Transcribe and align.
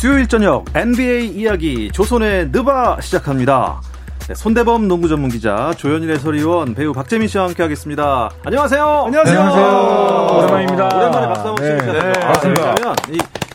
수요일 0.00 0.28
저녁 0.28 0.64
NBA 0.74 1.28
이야기 1.28 1.90
조선의 1.92 2.48
느바 2.52 3.02
시작합니다. 3.02 3.82
네, 4.28 4.34
손대범 4.34 4.88
농구 4.88 5.08
전문 5.08 5.28
기자 5.28 5.74
조현일 5.76 6.10
해설위원 6.12 6.74
배우 6.74 6.94
박재민 6.94 7.28
씨와 7.28 7.48
함께 7.48 7.62
하겠습니다. 7.62 8.30
안녕하세요. 8.42 8.82
안녕하세요. 9.04 9.38
안녕하세요. 9.38 10.38
오랜만입니다. 10.38 10.96
오랜만에 10.96 11.26
박수 11.26 11.48
한번 11.48 11.56
네, 11.56 11.76
치고 11.76 11.80
시작합니다. 11.80 12.18
네, 12.18 12.26
맞습니다. 12.26 12.74
왜냐면 12.78 12.96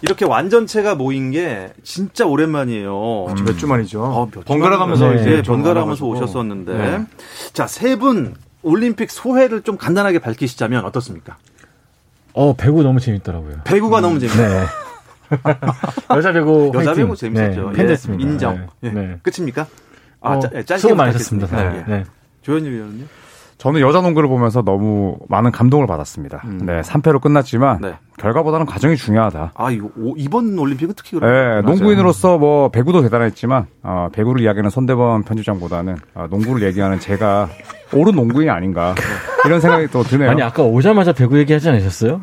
이렇게 0.04 0.26
완전체가 0.26 0.94
모인 0.94 1.32
게 1.32 1.73
진짜 1.84 2.28
오랜만이에요. 2.28 3.26
음. 3.26 3.44
몇주 3.44 3.66
만이죠. 3.66 4.04
어, 4.04 4.30
번갈아 4.46 4.77
가면서 4.77 5.09
네, 5.09 5.22
이제 5.22 5.41
번갈아 5.41 5.82
가면서 5.82 6.05
오셨었는데 6.05 6.73
네. 6.77 7.05
자세 7.54 7.96
분 7.96 8.36
올림픽 8.62 9.09
소회를 9.09 9.64
좀 9.64 9.77
간단하게 9.77 10.20
밝히시자면 10.20 10.86
어떻습니까? 10.86 11.38
어 12.34 12.54
배구 12.55 12.84
너무 12.84 13.00
재밌더라고요. 13.00 13.62
배구가 13.64 13.98
음. 13.98 14.02
너무 14.04 14.20
재밌어요. 14.20 14.48
네. 14.48 14.66
여자 16.16 16.32
배구 16.32 16.72
여자 16.74 16.94
배구 16.94 17.16
재밌었죠. 17.16 17.70
네, 17.70 17.76
팬 17.76 17.88
됐습니다. 17.88 18.24
예, 18.24 18.32
인정. 18.32 18.68
네. 18.82 18.92
예. 18.96 19.20
끝입니까? 19.24 19.68
아, 20.22 20.34
어, 20.34 20.40
짧게 20.40 20.78
수고 20.78 20.96
많으셨습니다. 20.96 21.56
네. 21.56 21.84
네. 21.88 22.04
조현일 22.42 22.74
위원은요? 22.74 23.06
저는 23.58 23.80
여자 23.80 24.02
농구를 24.02 24.28
보면서 24.28 24.62
너무 24.62 25.18
많은 25.30 25.52
감동을 25.52 25.88
받았습니다. 25.88 26.42
음. 26.46 26.66
네, 26.66 26.82
3패로 26.82 27.22
끝났지만 27.22 27.80
네. 27.82 27.94
결과보다는 28.18 28.66
과정이 28.66 28.98
중요하다. 28.98 29.54
아, 29.56 29.72
이거 29.72 29.90
이번 30.18 30.60
올림픽은 30.60 30.94
특히 30.96 31.18
그래요. 31.18 31.56
네, 31.56 31.62
농구인으로서 31.62 32.38
뭐 32.38 32.70
배구도 32.70 33.02
대단했지만 33.02 33.68
어, 33.84 34.10
배구를 34.12 34.42
이야기하는 34.42 34.70
손대범 34.70 35.23
편집장보다는 35.23 35.96
어, 36.16 36.28
농구를 36.30 36.68
얘기하는 36.68 37.00
제가 37.00 37.50
옳은 37.94 38.14
농구인이 38.14 38.50
아닌가 38.50 38.94
이런 39.45 39.62
생각이 39.62 39.88
또 39.88 40.04
드네요. 40.04 40.30
아니 40.30 40.42
아까 40.44 40.64
오자마자 40.64 41.14
배구 41.14 41.38
얘기하지 41.39 41.70
않으셨어요? 41.70 42.22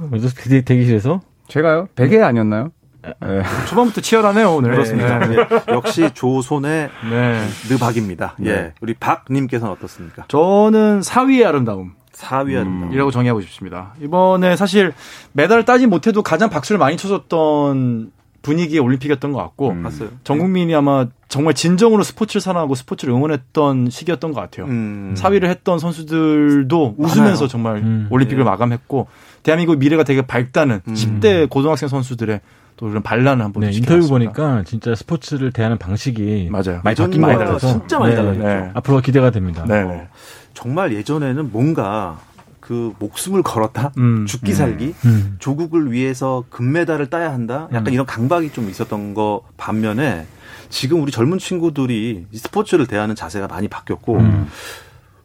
대기실에서? 0.64 1.20
제가요? 1.48 1.88
베개 1.96 2.20
아니었나요? 2.20 2.70
네. 3.02 3.42
초반부터 3.68 4.00
치열하네요 4.00 4.54
오늘. 4.54 4.70
그렇습니다. 4.70 5.18
네. 5.18 5.36
네. 5.36 5.46
역시 5.68 6.10
조선의 6.14 6.90
네. 7.10 7.42
느박입니다. 7.68 8.34
네. 8.38 8.50
예, 8.50 8.72
우리 8.80 8.94
박님께서는 8.94 9.72
어떻습니까? 9.72 10.24
저는 10.28 11.00
4위의 11.00 11.46
아름다움. 11.46 11.92
4위 12.12 12.54
아름다움. 12.54 12.84
음. 12.84 12.92
이라고 12.92 13.10
정의하고 13.10 13.40
싶습니다. 13.40 13.94
이번에 14.00 14.56
사실 14.56 14.92
메달을 15.32 15.64
따지 15.64 15.86
못해도 15.86 16.22
가장 16.22 16.50
박수를 16.50 16.78
많이 16.78 16.96
쳐줬던 16.96 18.12
분위기의 18.42 18.80
올림픽이었던 18.80 19.32
것 19.32 19.38
같고 19.38 19.70
음. 19.70 19.88
전 20.24 20.38
국민이 20.38 20.74
아마 20.74 21.06
정말 21.28 21.54
진정으로 21.54 22.02
스포츠를 22.02 22.40
사랑하고 22.40 22.74
스포츠를 22.74 23.14
응원했던 23.14 23.88
시기였던 23.88 24.32
것 24.32 24.40
같아요. 24.40 24.66
음. 24.66 25.14
4위를 25.16 25.44
했던 25.44 25.78
선수들도 25.78 26.96
웃으면서 26.98 27.46
정말 27.46 27.76
음. 27.76 28.08
올림픽을 28.10 28.40
예. 28.40 28.44
마감했고 28.44 29.06
대한민국 29.42 29.78
미래가 29.78 30.04
되게 30.04 30.22
밝다는 30.22 30.80
음. 30.86 30.94
10대 30.94 31.48
고등학생 31.48 31.88
선수들의 31.88 32.40
또 32.82 32.88
그런 32.88 33.00
반란을 33.00 33.44
한번 33.44 33.60
네, 33.60 33.70
인터뷰 33.70 34.08
보니까 34.08 34.64
진짜 34.66 34.92
스포츠를 34.96 35.52
대하는 35.52 35.78
방식이 35.78 36.48
맞아요. 36.50 36.80
많이 36.82 36.96
바뀐 36.96 37.20
많이 37.20 37.38
달라서 37.38 37.68
진짜 37.68 38.00
많이 38.00 38.10
네, 38.10 38.16
달라졌죠. 38.16 38.44
네. 38.44 38.70
앞으로 38.74 39.00
기대가 39.00 39.30
됩니다. 39.30 39.64
네. 39.68 39.82
어, 39.82 40.08
정말 40.52 40.92
예전에는 40.92 41.52
뭔가 41.52 42.18
그 42.58 42.92
목숨을 42.98 43.44
걸었다 43.44 43.92
음, 43.98 44.26
죽기 44.26 44.52
살기 44.52 44.94
음, 45.04 45.08
음. 45.08 45.36
조국을 45.38 45.92
위해서 45.92 46.42
금메달을 46.50 47.06
따야 47.06 47.32
한다 47.32 47.68
약간 47.70 47.86
음. 47.86 47.92
이런 47.92 48.04
강박이 48.04 48.50
좀 48.50 48.68
있었던 48.68 49.14
거 49.14 49.42
반면에 49.56 50.26
지금 50.68 51.02
우리 51.02 51.12
젊은 51.12 51.38
친구들이 51.38 52.26
스포츠를 52.34 52.88
대하는 52.88 53.14
자세가 53.14 53.46
많이 53.46 53.68
바뀌었고 53.68 54.16
음. 54.16 54.48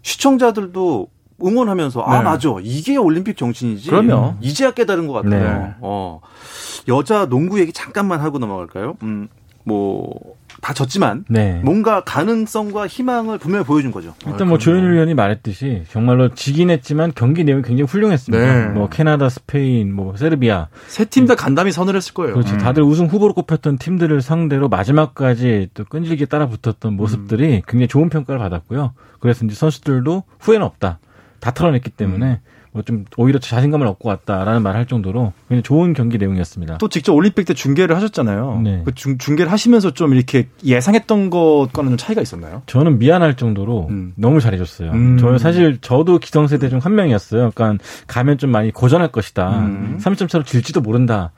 시청자들도 0.03 1.08
응원하면서 1.43 2.02
아, 2.02 2.11
네. 2.11 2.17
아 2.17 2.21
맞아 2.23 2.49
이게 2.61 2.97
올림픽 2.97 3.38
정신이지. 3.38 3.89
그럼요. 3.89 4.35
이제야 4.41 4.72
깨달은 4.72 5.07
것 5.07 5.13
같아요. 5.13 5.59
네. 5.59 5.73
어 5.81 6.19
여자 6.88 7.28
농구 7.28 7.59
얘기 7.59 7.72
잠깐만 7.73 8.22
하고 8.22 8.39
넘어갈까요? 8.39 8.97
음뭐 9.67 10.38
다 10.59 10.73
졌지만 10.73 11.23
네. 11.29 11.62
뭔가 11.63 12.03
가능성과 12.03 12.88
희망을 12.88 13.38
분명히 13.38 13.63
보여준 13.63 13.91
거죠. 13.91 14.16
일단 14.25 14.47
뭐 14.47 14.57
조현일 14.57 14.91
위원이 14.94 15.13
말했듯이 15.13 15.84
정말로 15.91 16.34
지긴 16.34 16.72
했지만 16.72 17.12
경기 17.13 17.44
내용이 17.44 17.62
굉장히 17.62 17.83
훌륭했습니다. 17.88 18.44
네. 18.44 18.66
뭐 18.69 18.89
캐나다, 18.89 19.29
스페인, 19.29 19.94
뭐 19.94 20.17
세르비아 20.17 20.69
세 20.88 21.06
팀 21.06 21.28
다 21.28 21.35
간담이 21.35 21.72
선을 21.72 21.95
했을 21.95 22.13
거예요. 22.16 22.33
그렇죠. 22.33 22.56
음. 22.56 22.57
다들 22.57 22.81
우승 22.81 23.06
후보로 23.06 23.33
꼽혔던 23.33 23.78
팀들을 23.78 24.19
상대로 24.22 24.67
마지막까지 24.67 25.69
또 25.75 25.83
끈질기게 25.85 26.25
따라붙었던 26.25 26.94
모습들이 26.95 27.57
음. 27.57 27.62
굉장히 27.67 27.88
좋은 27.88 28.09
평가를 28.09 28.39
받았고요. 28.39 28.94
그래서 29.19 29.45
이제 29.45 29.53
선수들도 29.53 30.23
후회는 30.39 30.66
없다. 30.66 30.97
다 31.40 31.52
털어냈기 31.52 31.92
때문에 31.92 32.25
음. 32.25 32.38
뭐좀 32.74 33.06
오히려 33.18 33.40
자신감을 33.40 33.88
얻고 33.88 34.09
왔다라는 34.09 34.62
말을 34.62 34.78
할 34.78 34.86
정도로 34.86 35.34
굉장히 35.48 35.64
좋은 35.64 35.94
경기 35.94 36.18
내용이었습니다. 36.18 36.78
또 36.78 36.90
직접 36.90 37.14
올림픽 37.14 37.46
때 37.46 37.53
중계를 37.53 37.96
하셨잖아요. 37.96 38.62
네. 38.64 38.81
그 38.86 38.94
중, 38.94 39.18
중계를 39.18 39.52
하시면서 39.52 39.92
좀 39.92 40.14
이렇게 40.14 40.50
예상했던 40.64 41.30
것과는 41.30 41.92
좀 41.92 41.98
차이가 41.98 42.22
있었나요? 42.22 42.62
저는 42.68 43.00
미안할 43.00 43.36
정도로 43.36 43.88
음. 43.90 44.14
너무 44.16 44.40
잘해줬어요. 44.42 44.92
음. 44.92 45.18
저 45.18 45.38
사실 45.38 45.80
저도 45.81 46.20
기성세대 46.20 46.70
중 46.70 46.78
한 46.80 46.94
명이었어요. 46.94 47.52
그러니까 47.56 47.84
가면 48.06 48.38
좀 48.38 48.52
많이 48.52 48.72
고전할 48.72 49.12
것이다. 49.12 49.59
음. 49.59 49.98
3점 50.00 50.30
차로 50.30 50.44
질지도 50.44 50.81
모른다. 50.81 51.31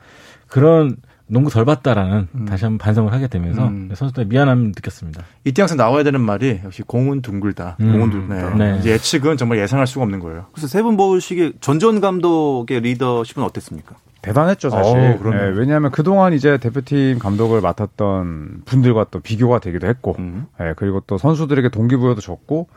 그런 0.48 0.96
농구 1.30 1.48
덜 1.50 1.64
봤다라는 1.64 2.28
음. 2.34 2.44
다시 2.44 2.64
한번 2.64 2.78
반성을 2.78 3.12
하게 3.12 3.28
되면서 3.28 3.66
음. 3.68 3.90
선수들 3.94 4.26
미안함 4.26 4.72
느꼈습니다. 4.76 5.22
이때 5.44 5.62
항상 5.62 5.78
나와야 5.78 6.02
되는 6.02 6.20
말이 6.20 6.60
역시 6.64 6.82
공은 6.82 7.22
둥글다. 7.22 7.76
음. 7.80 7.92
공은 7.92 8.10
둥글다. 8.10 8.54
네. 8.56 8.78
네. 8.80 8.90
예측은 8.90 9.36
정말 9.36 9.58
예상할 9.58 9.86
수가 9.86 10.02
없는 10.04 10.18
거예요. 10.20 10.46
그래서 10.52 10.66
세 10.66 10.82
분 10.82 10.96
보시기에 10.96 11.52
전전 11.60 12.00
감독의 12.00 12.80
리더십은 12.80 13.44
어땠습니까? 13.44 13.94
대단했죠 14.22 14.68
사실. 14.70 14.96
어, 14.98 15.30
네, 15.30 15.52
왜냐하면 15.54 15.90
그 15.92 16.02
동안 16.02 16.32
이제 16.34 16.58
대표팀 16.58 17.18
감독을 17.18 17.60
맡았던 17.62 18.62
분들과 18.66 19.06
또 19.10 19.20
비교가 19.20 19.60
되기도 19.60 19.86
했고, 19.86 20.16
음. 20.18 20.46
네, 20.58 20.74
그리고 20.76 21.00
또 21.06 21.16
선수들에게 21.16 21.70
동기부여도 21.70 22.20
줬고, 22.20 22.68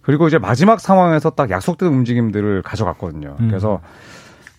그리고 0.00 0.26
이제 0.28 0.38
마지막 0.38 0.80
상황에서 0.80 1.30
딱 1.30 1.50
약속된 1.50 1.88
움직임들을 1.88 2.62
가져갔거든요. 2.62 3.36
음. 3.40 3.48
그래서 3.48 3.80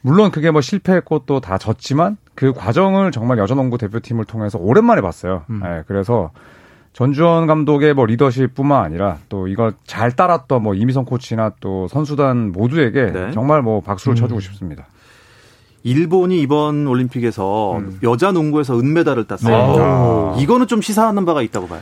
물론 0.02 0.30
그게 0.30 0.52
뭐 0.52 0.62
실패했고 0.62 1.20
또 1.26 1.40
다 1.40 1.58
졌지만 1.58 2.18
그 2.38 2.54
과정을 2.54 3.12
정말 3.12 3.40
여자농구 3.40 3.80
대표팀을 3.80 4.24
통해서 4.26 4.60
오랜만에 4.60 5.02
봤어요. 5.02 5.42
음. 5.50 5.60
네, 5.64 5.82
그래서 5.88 6.30
전주원 6.94 7.48
감독의 7.48 7.96
뭐 7.96 8.06
리더십뿐만 8.06 8.84
아니라 8.86 9.18
또 9.28 9.48
이걸 9.48 9.74
잘 9.88 10.12
따랐던 10.12 10.62
뭐 10.62 10.76
이미성 10.76 11.06
코치나 11.06 11.52
또 11.60 11.88
선수단 11.88 12.52
모두에게 12.52 13.12
네. 13.12 13.32
정말 13.32 13.64
뭐 13.64 13.82
박수를 13.82 14.14
음. 14.14 14.18
쳐주고 14.18 14.40
싶습니다. 14.40 14.86
일본이 15.82 16.40
이번 16.40 16.86
올림픽에서 16.86 17.78
음. 17.78 18.00
여자 18.04 18.32
농구에서 18.32 18.80
은메달을 18.80 19.26
땄어요. 19.26 20.36
네. 20.36 20.44
이거는 20.44 20.68
좀 20.68 20.80
시사하는 20.82 21.26
바가 21.26 21.42
있다고 21.42 21.68
봐요. 21.68 21.82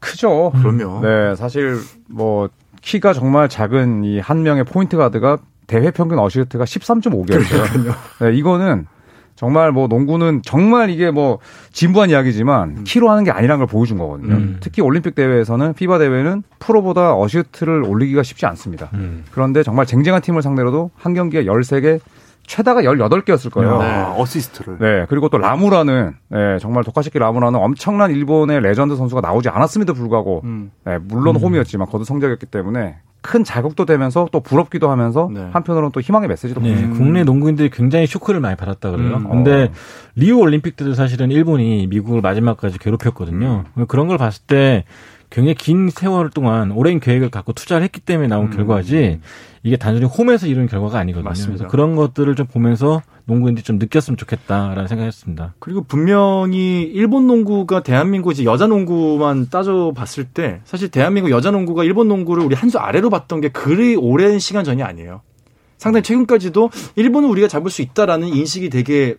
크죠. 0.00 0.50
그럼요. 0.56 1.02
네, 1.02 1.36
사실 1.36 1.76
뭐 2.08 2.48
키가 2.80 3.12
정말 3.12 3.48
작은 3.48 4.02
이 4.02 4.18
한 4.18 4.42
명의 4.42 4.64
포인트 4.64 4.96
가드가 4.96 5.38
대회 5.68 5.92
평균 5.92 6.18
어시스트가 6.18 6.64
13.5개였어요. 6.64 7.94
네, 8.22 8.34
이거는 8.36 8.86
정말 9.34 9.72
뭐 9.72 9.88
농구는 9.88 10.42
정말 10.44 10.90
이게 10.90 11.10
뭐 11.10 11.38
진부한 11.72 12.10
이야기지만 12.10 12.68
음. 12.78 12.84
키로 12.84 13.10
하는 13.10 13.24
게 13.24 13.30
아니라는 13.30 13.58
걸 13.58 13.66
보여준 13.66 13.98
거거든요. 13.98 14.34
음. 14.34 14.56
특히 14.60 14.82
올림픽 14.82 15.14
대회에서는 15.14 15.74
FIBA 15.74 15.98
대회는 15.98 16.42
프로보다 16.58 17.16
어시스트를 17.16 17.82
올리기가 17.82 18.22
쉽지 18.22 18.46
않습니다. 18.46 18.90
음. 18.94 19.24
그런데 19.30 19.62
정말 19.62 19.86
쟁쟁한 19.86 20.22
팀을 20.22 20.42
상대로도 20.42 20.90
한 20.96 21.14
경기에 21.14 21.44
13개 21.44 22.00
최다가 22.46 22.82
18개였을 22.82 23.50
거예요. 23.50 23.78
네, 23.78 24.04
어시스트를. 24.16 24.78
네, 24.78 25.06
그리고 25.08 25.28
또 25.28 25.38
라무라는 25.38 26.14
네, 26.28 26.58
정말 26.58 26.84
도카시키 26.84 27.18
라무라는 27.18 27.58
엄청난 27.58 28.10
일본의 28.10 28.60
레전드 28.60 28.96
선수가 28.96 29.20
나오지 29.20 29.48
않았음에도 29.48 29.94
불구하고 29.94 30.42
음. 30.44 30.70
네, 30.84 30.98
물론 30.98 31.36
음. 31.36 31.40
홈이었지만 31.40 31.88
거둔 31.88 32.04
성적이었기 32.04 32.46
때문에 32.46 32.96
큰 33.22 33.44
자극도 33.44 33.86
되면서 33.86 34.28
또 34.32 34.40
부럽기도 34.40 34.90
하면서 34.90 35.30
네. 35.32 35.48
한편으로는 35.52 35.92
또 35.92 36.00
희망의 36.00 36.28
메시지도 36.28 36.60
네, 36.60 36.74
보내요. 36.74 36.94
국내 36.94 37.24
농구인들이 37.24 37.70
굉장히 37.70 38.06
쇼크를 38.06 38.40
많이 38.40 38.56
받았다 38.56 38.90
그래요. 38.90 39.16
음. 39.16 39.28
근데 39.30 39.64
어. 39.64 39.68
리우 40.16 40.38
올림픽 40.38 40.76
때도 40.76 40.94
사실은 40.94 41.30
일본이 41.30 41.86
미국을 41.86 42.20
마지막까지 42.20 42.78
괴롭혔거든요. 42.78 43.64
음. 43.78 43.86
그런 43.86 44.08
걸 44.08 44.18
봤을 44.18 44.42
때 44.46 44.84
굉장히 45.32 45.54
긴 45.54 45.88
세월 45.88 46.28
동안 46.28 46.70
오랜 46.72 47.00
계획을 47.00 47.30
갖고 47.30 47.54
투자를 47.54 47.82
했기 47.82 48.00
때문에 48.00 48.28
나온 48.28 48.46
음. 48.46 48.50
결과지 48.50 49.18
이게 49.62 49.76
단순히 49.76 50.06
홈에서 50.06 50.46
이룬 50.46 50.66
결과가 50.66 50.98
아니거든요. 50.98 51.24
맞습니다. 51.28 51.56
그래서 51.56 51.70
그런 51.70 51.96
것들을 51.96 52.34
좀 52.36 52.46
보면서 52.46 53.00
농구인들이 53.24 53.64
좀 53.64 53.78
느꼈으면 53.78 54.18
좋겠다라는 54.18 54.88
생각했습니다. 54.88 55.54
그리고 55.58 55.84
분명히 55.84 56.82
일본 56.82 57.26
농구가 57.26 57.82
대한민국 57.82 58.32
이제 58.32 58.44
여자 58.44 58.66
농구만 58.66 59.48
따져 59.48 59.92
봤을 59.96 60.24
때 60.24 60.60
사실 60.64 60.90
대한민국 60.90 61.30
여자 61.30 61.50
농구가 61.50 61.82
일본 61.84 62.08
농구를 62.08 62.44
우리 62.44 62.54
한 62.54 62.68
수 62.68 62.78
아래로 62.78 63.08
봤던 63.08 63.40
게 63.40 63.48
그리 63.48 63.96
오랜 63.96 64.38
시간 64.38 64.64
전이 64.64 64.82
아니에요. 64.82 65.22
상당히 65.78 66.02
최근까지도 66.02 66.70
일본은 66.96 67.28
우리가 67.30 67.48
잡을 67.48 67.70
수 67.70 67.82
있다라는 67.82 68.28
인식이 68.28 68.68
되게 68.70 69.16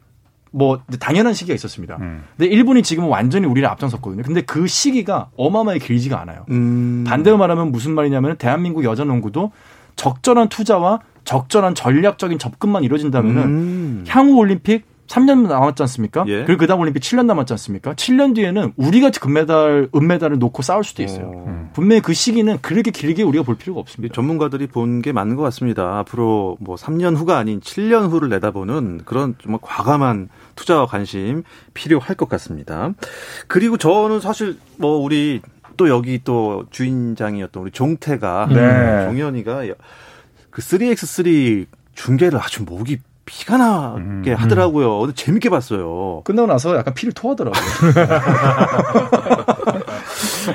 뭐 0.56 0.80
당연한 1.00 1.34
시기가 1.34 1.56
있었습니다. 1.56 1.98
음. 2.00 2.24
근데 2.38 2.50
일본이 2.54 2.84
지금은 2.84 3.10
완전히 3.10 3.48
우리를 3.48 3.68
앞장섰거든요. 3.68 4.22
근데 4.24 4.42
그 4.42 4.68
시기가 4.68 5.30
어마어마하게 5.36 5.84
길지가 5.84 6.22
않아요. 6.22 6.46
음. 6.52 7.04
반대로 7.08 7.38
말하면 7.38 7.72
무슨 7.72 7.96
말이냐면 7.96 8.38
대한민국 8.38 8.84
여자 8.84 9.04
농구도 9.04 9.52
적절한 9.96 10.50
투자와 10.50 11.00
적절한 11.26 11.74
전략적인 11.76 12.38
접근만 12.38 12.84
이루어진다면은 12.84 13.42
음. 13.44 14.04
향후 14.08 14.36
올림픽 14.38 14.86
3년 15.08 15.48
남았지 15.48 15.84
않습니까? 15.84 16.24
예. 16.28 16.44
그리고 16.46 16.60
그다음 16.62 16.80
올림픽 16.80 17.02
7년 17.02 17.26
남았지 17.26 17.54
않습니까? 17.54 17.94
7년 17.94 18.34
뒤에는 18.36 18.74
우리가 18.78 19.12
금메달, 19.12 19.90
은메달을 19.94 20.40
놓고 20.40 20.64
싸울 20.64 20.84
수도 20.84 21.04
있어요. 21.04 21.30
어. 21.36 21.70
분명히 21.74 22.02
그 22.02 22.14
시기는 22.14 22.58
그렇게 22.62 22.90
길게 22.90 23.22
우리가 23.22 23.44
볼 23.44 23.56
필요가 23.56 23.80
없습니다. 23.82 24.14
전문가들이 24.16 24.68
본 24.68 25.02
게 25.02 25.12
맞는 25.12 25.36
것 25.36 25.44
같습니다. 25.44 26.00
앞으로 26.00 26.58
뭐 26.62 26.78
3년 26.78 27.16
후가 27.18 27.38
아닌 27.38 27.60
7년 27.60 28.10
후를 28.10 28.30
내다보는 28.30 29.02
그런 29.06 29.36
정말 29.44 29.60
과감한 29.62 30.30
투자와 30.56 30.86
관심 30.86 31.44
필요할 31.74 32.16
것 32.16 32.30
같습니다. 32.30 32.92
그리고 33.48 33.78
저는 33.78 34.20
사실 34.20 34.58
뭐 34.78 34.98
우리 34.98 35.42
또 35.78 35.90
여기 35.90 36.22
또 36.24 36.66
주인장이었던 36.70 37.64
우리 37.64 37.72
종태가 37.72 38.48
네. 38.50 39.06
종현이가 39.06 39.64
그 40.50 40.62
3x3 40.62 41.66
중계를 41.96 42.40
아주 42.40 42.64
목이 42.64 43.00
피가 43.26 43.58
나게 43.58 44.32
음. 44.32 44.36
하더라고요. 44.36 45.12
재밌게 45.14 45.50
봤어요. 45.50 46.22
끝나고 46.26 46.48
나서 46.48 46.76
약간 46.76 46.94
피를 46.94 47.14
토하더라고요. 47.14 47.64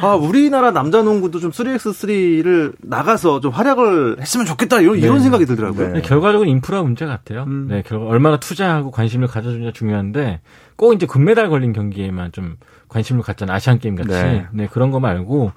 아, 0.01 0.15
우리나라 0.15 0.71
남자 0.71 1.03
농구도 1.03 1.41
좀 1.41 1.51
3x3를 1.51 2.75
나가서 2.81 3.41
좀 3.41 3.53
활약을 3.53 4.17
했으면 4.21 4.47
좋겠다 4.47 4.81
이런, 4.81 4.95
네. 4.95 5.01
이런 5.01 5.21
생각이 5.21 5.47
들더라고요. 5.47 5.93
네. 5.95 6.03
결과적으로 6.03 6.49
인프라 6.49 6.83
문제 6.83 7.07
같아요. 7.07 7.45
음. 7.45 7.69
네, 7.69 7.83
결과 7.83 8.07
얼마나 8.07 8.39
투자하고 8.39 8.91
관심을 8.91 9.29
가져주냐 9.29 9.73
중요한데 9.73 10.41
꼭 10.77 10.93
이제 10.93 11.07
금메달 11.07 11.49
걸린 11.49 11.73
경기에만 11.73 12.33
좀 12.33 12.57
관심을 12.89 13.23
갖잖아요. 13.23 13.57
아시안 13.57 13.79
게임 13.79 13.97
같이. 13.97 14.11
네. 14.11 14.47
네. 14.53 14.69
그런 14.71 14.91
거 14.91 15.01
말고 15.01 15.53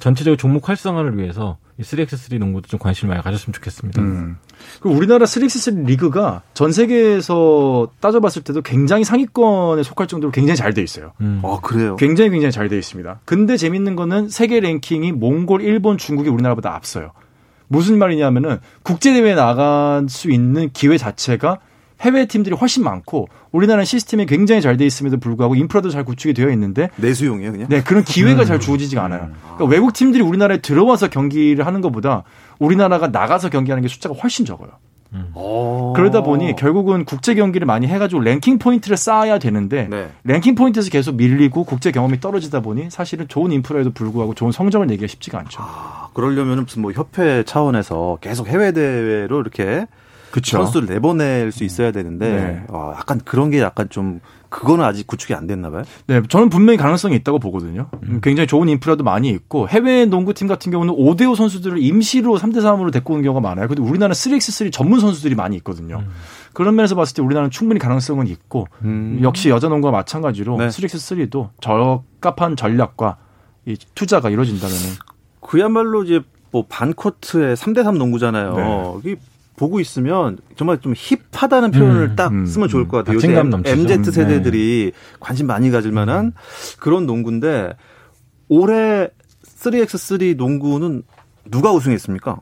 전체적으로 0.00 0.36
종목 0.36 0.68
활성화를 0.68 1.18
위해서 1.18 1.58
이 1.76 1.82
3x3 1.82 2.38
농구도 2.38 2.68
좀 2.68 2.78
관심을 2.78 3.14
많이 3.14 3.22
가졌으면 3.24 3.52
좋겠습니다. 3.52 4.00
음. 4.00 4.36
그 4.80 4.88
우리나라 4.88 5.24
3x3 5.26 5.86
리그가 5.86 6.42
전 6.54 6.70
세계에서 6.70 7.88
따져봤을 8.00 8.42
때도 8.44 8.62
굉장히 8.62 9.02
상위권에 9.04 9.82
속할 9.82 10.06
정도로 10.06 10.30
굉장히 10.30 10.56
잘 10.56 10.72
돼 10.72 10.82
있어요. 10.82 11.12
음. 11.20 11.40
아 11.44 11.58
그래요? 11.62 11.96
굉장히 11.96 12.30
굉장히 12.30 12.52
잘 12.52 12.68
돼 12.68 12.78
있습니다. 12.78 13.20
근데 13.24 13.56
재밌는 13.56 13.96
거는 13.96 14.28
세계 14.28 14.60
랭킹이 14.60 15.12
몽골, 15.12 15.62
일본, 15.62 15.98
중국이 15.98 16.28
우리나라보다 16.28 16.74
앞서요. 16.74 17.10
무슨 17.66 17.98
말이냐면은 17.98 18.58
국제 18.82 19.12
대회에 19.12 19.34
나갈 19.34 20.06
수 20.08 20.30
있는 20.30 20.70
기회 20.72 20.96
자체가 20.96 21.58
해외 22.04 22.26
팀들이 22.26 22.54
훨씬 22.54 22.84
많고 22.84 23.28
우리나라는 23.50 23.84
시스템이 23.84 24.26
굉장히 24.26 24.60
잘 24.60 24.74
돼 24.76 24.84
있음에도 24.86 25.18
불구하고 25.18 25.54
인프라도 25.54 25.88
잘 25.90 26.04
구축이 26.04 26.34
되어 26.34 26.50
있는데 26.50 26.90
내수용이에요 26.96 27.52
그냥 27.52 27.68
네 27.68 27.82
그런 27.82 28.02
기회가 28.04 28.42
음. 28.42 28.46
잘 28.46 28.60
주어지지가 28.60 29.04
않아요. 29.04 29.30
그러니까 29.42 29.64
외국 29.66 29.92
팀들이 29.92 30.22
우리나라에 30.22 30.58
들어와서 30.58 31.08
경기를 31.08 31.64
하는 31.64 31.80
것보다 31.80 32.24
우리나라가 32.58 33.06
나가서 33.08 33.50
경기하는 33.50 33.82
게 33.82 33.88
숫자가 33.88 34.14
훨씬 34.16 34.44
적어요. 34.44 34.70
음. 35.12 35.32
그러다 35.94 36.22
보니 36.22 36.56
결국은 36.56 37.04
국제 37.04 37.34
경기를 37.34 37.66
많이 37.66 37.86
해가지고 37.86 38.22
랭킹 38.22 38.58
포인트를 38.58 38.96
쌓아야 38.96 39.38
되는데 39.38 39.86
네. 39.88 40.10
랭킹 40.24 40.56
포인트에서 40.56 40.90
계속 40.90 41.14
밀리고 41.14 41.62
국제 41.62 41.92
경험이 41.92 42.18
떨어지다 42.18 42.60
보니 42.60 42.90
사실은 42.90 43.28
좋은 43.28 43.52
인프라에도 43.52 43.92
불구하고 43.92 44.34
좋은 44.34 44.50
성적을 44.50 44.88
내기가 44.88 45.06
쉽지가 45.06 45.38
않죠. 45.38 45.62
아, 45.62 46.08
그러려면 46.14 46.64
무슨 46.64 46.82
뭐 46.82 46.90
협회 46.90 47.44
차원에서 47.44 48.18
계속 48.20 48.48
해외 48.48 48.72
대회로 48.72 49.40
이렇게 49.40 49.86
그쵸. 50.34 50.58
선수를 50.58 50.88
내보낼 50.88 51.52
수 51.52 51.62
있어야 51.62 51.92
되는데 51.92 52.28
네. 52.28 52.64
와, 52.66 52.96
약간 52.98 53.20
그런 53.24 53.50
게 53.50 53.60
약간 53.60 53.88
좀 53.88 54.18
그거는 54.48 54.84
아직 54.84 55.06
구축이 55.06 55.32
안 55.32 55.46
됐나 55.46 55.70
봐요. 55.70 55.84
네, 56.08 56.22
저는 56.28 56.48
분명히 56.48 56.76
가능성이 56.76 57.14
있다고 57.14 57.38
보거든요. 57.38 57.86
음. 58.02 58.18
굉장히 58.20 58.48
좋은 58.48 58.68
인프라도 58.68 59.04
많이 59.04 59.28
있고 59.28 59.68
해외 59.68 60.06
농구팀 60.06 60.48
같은 60.48 60.72
경우는 60.72 60.92
5대5 60.94 61.36
선수들을 61.36 61.78
임시로 61.80 62.36
3대 62.36 62.56
3으로 62.56 62.92
데리고 62.92 63.12
오는 63.12 63.22
경우가 63.22 63.40
많아요. 63.48 63.68
근데 63.68 63.80
우리나라는 63.80 64.12
3x3 64.12 64.72
전문 64.72 64.98
선수들이 64.98 65.36
많이 65.36 65.54
있거든요. 65.58 65.98
음. 66.00 66.10
그런 66.52 66.74
면에서 66.74 66.96
봤을 66.96 67.14
때 67.14 67.22
우리나라는 67.22 67.52
충분히 67.52 67.78
가능성은 67.78 68.26
있고 68.26 68.66
음. 68.82 69.20
역시 69.22 69.50
여자 69.50 69.68
농구와 69.68 69.92
마찬가지로 69.92 70.56
네. 70.56 70.66
3x3도 70.66 71.50
적합한 71.60 72.56
전략과 72.56 73.18
이 73.66 73.76
투자가 73.94 74.30
이루어진다면은 74.30 74.82
그야말로 75.38 76.02
이제 76.02 76.20
뭐 76.50 76.64
반코트의 76.68 77.54
3대 77.54 77.84
3 77.84 77.98
농구잖아요. 77.98 79.00
네. 79.04 79.14
보고 79.56 79.80
있으면 79.80 80.38
정말 80.56 80.78
좀 80.80 80.94
힙하다는 80.96 81.70
표현을 81.70 82.10
음, 82.10 82.16
딱 82.16 82.32
음, 82.32 82.46
쓰면 82.46 82.68
좋을 82.68 82.88
것 82.88 82.98
같아요. 82.98 83.16
요즘 83.16 83.30
MZ 83.64 84.10
세대들이 84.10 84.92
네. 84.92 85.16
관심 85.20 85.46
많이 85.46 85.70
가질 85.70 85.92
만한 85.92 86.26
음. 86.26 86.32
그런 86.80 87.06
농구인데 87.06 87.74
올해 88.48 89.08
3x3 89.44 90.36
농구는 90.36 91.02
누가 91.50 91.72
우승했습니까? 91.72 92.38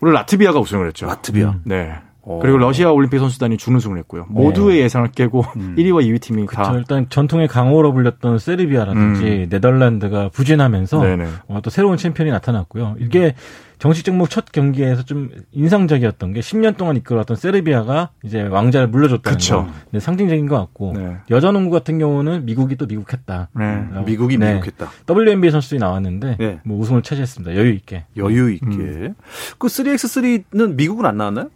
올해 0.00 0.12
라트비아가 0.12 0.60
우승을 0.60 0.88
했죠. 0.88 1.06
라트비아. 1.06 1.50
음. 1.50 1.62
네. 1.64 1.94
오. 2.22 2.36
어. 2.36 2.38
그리고 2.40 2.58
러시아 2.58 2.90
올림픽 2.90 3.18
선수단이 3.18 3.56
준우승을 3.56 3.98
했고요. 3.98 4.26
모두의 4.28 4.78
네. 4.78 4.84
예상을 4.84 5.10
깨고 5.12 5.44
음. 5.56 5.74
1위와 5.78 6.06
2위 6.06 6.20
팀이 6.20 6.46
그쵸, 6.46 6.62
다 6.62 6.74
일단 6.74 7.06
전통의 7.08 7.48
강호로 7.48 7.92
불렸던 7.92 8.38
세르비아라든지 8.38 9.24
음. 9.24 9.46
네덜란드가 9.50 10.28
부진하면서 10.30 11.02
어, 11.48 11.60
또 11.62 11.70
새로운 11.70 11.96
챔피언이 11.96 12.30
나타났고요. 12.30 12.96
이게 12.98 13.34
정식 13.82 14.04
종목 14.04 14.30
첫 14.30 14.52
경기에서 14.52 15.02
좀 15.02 15.30
인상적이었던 15.50 16.34
게 16.34 16.38
10년 16.38 16.76
동안 16.76 16.96
이끌어왔던 16.98 17.36
세르비아가 17.36 18.10
이제 18.22 18.42
왕자를 18.42 18.86
물려줬다는 18.86 19.38
그쵸. 19.38 19.64
거. 19.64 19.72
네, 19.90 19.98
상징적인 19.98 20.46
것 20.46 20.56
같고 20.56 20.92
네. 20.96 21.16
여자 21.30 21.50
농구 21.50 21.72
같은 21.72 21.98
경우는 21.98 22.44
미국이 22.44 22.76
또 22.76 22.86
미국했다. 22.86 23.48
네. 23.56 23.64
어, 23.92 24.04
미국이 24.06 24.38
네. 24.38 24.54
미국했다. 24.54 24.88
WNBA 25.10 25.50
선수들이 25.50 25.80
나왔는데 25.80 26.36
네. 26.38 26.60
뭐 26.62 26.78
우승을 26.78 27.02
차지했습니다. 27.02 27.56
여유 27.56 27.72
있게. 27.72 28.04
여유 28.16 28.52
있게. 28.52 28.66
음. 28.66 29.14
그 29.58 29.66
3x3는 29.66 30.76
미국은 30.76 31.04
안 31.04 31.16
나왔나요? 31.16 31.50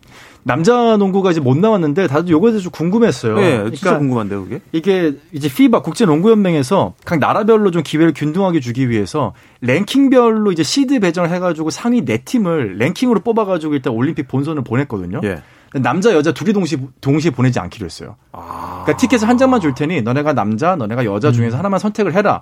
남자 0.46 0.96
농구가 0.96 1.32
이제 1.32 1.40
못 1.40 1.58
나왔는데 1.58 2.06
다들 2.06 2.30
요거에 2.30 2.52
대해서 2.52 2.62
좀 2.62 2.70
궁금했어요. 2.70 3.34
네, 3.34 3.50
그러니까 3.56 3.76
진짜 3.76 3.98
궁금한데요, 3.98 4.44
그게? 4.44 4.60
이게 4.70 5.14
이제 5.32 5.48
피바 5.52 5.82
국제 5.82 6.06
농구 6.06 6.30
연맹에서 6.30 6.94
각 7.04 7.18
나라별로 7.18 7.72
좀 7.72 7.82
기회를 7.82 8.12
균등하게 8.14 8.60
주기 8.60 8.88
위해서 8.88 9.34
랭킹별로 9.62 10.52
이제 10.52 10.62
시드 10.62 11.00
배정을 11.00 11.30
해 11.30 11.40
가지고 11.40 11.70
상위 11.70 12.04
네 12.04 12.18
팀을 12.18 12.78
랭킹으로 12.78 13.20
뽑아 13.20 13.44
가지고 13.44 13.74
일단 13.74 13.92
올림픽 13.92 14.28
본선을 14.28 14.62
보냈거든요. 14.62 15.20
예. 15.24 15.42
남자 15.80 16.14
여자 16.14 16.30
둘이 16.30 16.52
동시 16.52 16.78
동시에 17.00 17.32
보내지 17.32 17.58
않기로 17.58 17.84
했어요. 17.84 18.14
아. 18.30 18.82
그러니까 18.84 18.98
티켓을 18.98 19.28
한 19.28 19.38
장만 19.38 19.60
줄 19.60 19.74
테니 19.74 20.02
너네가 20.02 20.32
남자, 20.32 20.76
너네가 20.76 21.04
여자 21.06 21.32
중에서 21.32 21.56
음. 21.56 21.58
하나만 21.58 21.80
선택을 21.80 22.14
해라. 22.14 22.40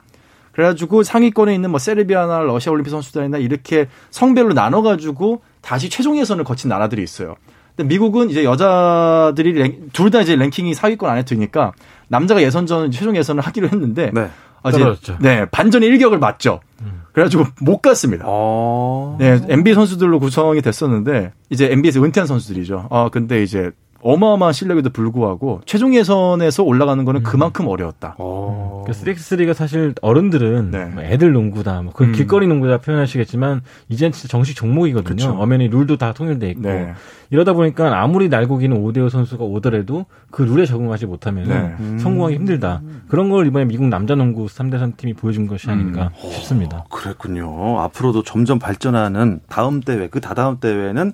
그래가지고 0.53 1.05
상위권에 1.05 1.55
있는 1.55 1.71
뭐 1.71 1.79
세르비아나 1.79 2.41
러시아 2.41 2.71
올림픽 2.71 2.91
선수단이나 2.91 3.39
이렇게 3.39 3.89
성별로 4.11 4.53
나눠가지고 4.53 5.41
다시 5.63 5.89
최종 5.89 6.19
예선을 6.19 6.45
거친 6.45 6.69
나라들이 6.69 7.03
있어요. 7.03 7.37
근데 7.77 7.89
미국은 7.89 8.31
이제 8.31 8.45
여자들이 8.45 9.89
둘 9.93 10.11
다 10.11 10.21
이제 10.21 10.37
랭킹이 10.37 10.75
상위권 10.75 11.11
안에 11.11 11.25
드니까 11.25 11.73
남자가 12.09 12.43
예선전 12.43 12.91
최종 12.91 13.17
예선을 13.17 13.43
하기로 13.43 13.69
했는데 13.69 14.11
네. 14.15 14.29
떨어졌죠. 14.63 15.19
네, 15.21 15.45
반전의 15.51 15.89
일격을 15.91 16.19
맞죠. 16.19 16.61
음. 16.81 17.03
그래가지고 17.13 17.45
못 17.61 17.83
갔습니다. 17.83 18.25
아~ 18.27 19.17
네, 19.19 19.41
NBA 19.49 19.75
선수들로 19.75 20.21
구성이 20.21 20.63
됐었는데 20.63 21.33
이제 21.51 21.71
NBA에서 21.71 22.03
은퇴한 22.03 22.27
선수들이죠. 22.27 22.89
아 22.91 23.09
근데 23.13 23.43
이제 23.43 23.71
어마어마한 24.05 24.53
실력에도 24.53 24.91
불구하고 24.91 25.63
최종 25.65 25.95
예선에서 25.95 26.63
올라가는 26.63 27.03
거는 27.05 27.23
음. 27.23 27.25
그만큼 27.25 27.67
어려웠다. 27.69 28.17
어. 28.19 28.85
그 28.87 28.93
3x3가 28.93 29.55
사실 29.55 29.95
어른들은 30.03 30.71
네. 30.71 30.85
뭐 30.85 31.03
애들 31.03 31.33
농구다, 31.33 31.81
뭐 31.83 31.93
그 31.95 32.05
음. 32.05 32.13
길거리 32.13 32.47
농구다 32.47 32.79
표현하시겠지만 32.79 33.63
이제는 33.89 34.13
진짜 34.13 34.29
정식 34.29 34.55
종목이거든요. 34.57 35.17
그쵸. 35.17 35.31
엄연히 35.39 35.69
룰도 35.69 35.97
다 35.97 36.13
통일돼 36.13 36.51
있고 36.51 36.63
네. 36.63 36.93
이러다 37.31 37.55
보니까 37.55 38.01
아무리 38.03 38.29
날고기는 38.29 38.77
오대호 38.77 39.09
선수가 39.09 39.43
오더라도 39.45 40.05
그 40.31 40.43
룰에 40.43 40.67
적응하지 40.67 41.07
못하면 41.07 41.49
네. 41.49 41.75
음. 41.81 41.99
성공하기 41.99 42.35
힘들다. 42.37 42.83
그런 43.09 43.31
걸 43.31 43.47
이번에 43.47 43.65
미국 43.65 43.87
남자 43.89 44.15
농구 44.15 44.45
3대3 44.47 44.97
팀이 44.99 45.15
보여준 45.15 45.47
것이 45.47 45.71
아닌가 45.71 46.11
음. 46.23 46.31
싶습니다. 46.31 46.79
어, 46.79 46.85
그랬군요. 46.91 47.81
앞으로도 47.81 48.23
점점 48.23 48.59
발전하는 48.59 49.41
다음 49.49 49.81
대회, 49.81 50.09
그 50.09 50.21
다다음 50.21 50.59
대회는 50.61 51.13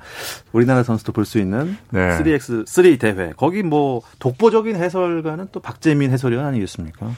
우리나라 0.53 0.83
선수도 0.83 1.13
볼 1.13 1.25
수 1.25 1.39
있는 1.39 1.77
3x3 2.83 2.99
대회. 2.99 3.33
거기 3.37 3.63
뭐 3.63 4.03
독보적인 4.19 4.77
해설가는 4.77 5.49
또 5.53 5.61
박재민 5.61 6.11
해설위원 6.11 6.47
아니겠습니까? 6.47 7.11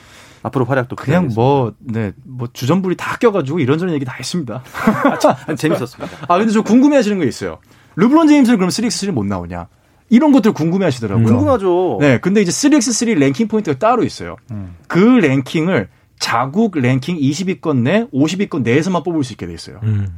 앞으로 0.42 0.64
활약도 0.64 0.96
그냥 0.96 1.28
뭐, 1.34 1.72
네, 1.78 2.12
뭐 2.24 2.48
주전부리 2.52 2.96
다 2.96 3.16
껴가지고 3.16 3.60
이런저런 3.60 3.94
얘기 3.94 4.04
다 4.04 4.14
했습니다. 4.18 4.62
아, 4.74 5.54
재밌었습니다. 5.54 6.26
아, 6.28 6.38
근데 6.38 6.52
좀 6.52 6.64
궁금해 6.64 6.96
하시는 6.96 7.16
거 7.18 7.24
있어요. 7.24 7.58
르브론 7.96 8.26
제임스는 8.28 8.58
그럼 8.58 8.70
3x3 8.70 9.12
못 9.12 9.24
나오냐? 9.24 9.68
이런 10.08 10.32
것들 10.32 10.52
궁금해 10.52 10.84
하시더라고요. 10.86 11.26
궁금하죠. 11.26 11.98
네, 12.00 12.18
근데 12.18 12.42
이제 12.42 12.50
3x3 12.50 13.18
랭킹 13.18 13.48
포인트가 13.48 13.78
따로 13.78 14.02
있어요. 14.04 14.36
음. 14.50 14.76
그 14.88 14.98
랭킹을 14.98 15.88
자국 16.18 16.78
랭킹 16.78 17.16
20위권 17.18 17.78
내, 17.78 18.06
50위권 18.12 18.62
내에서만 18.62 19.02
뽑을 19.04 19.24
수 19.24 19.32
있게 19.32 19.46
돼 19.46 19.54
있어요. 19.54 19.80
음. 19.84 20.08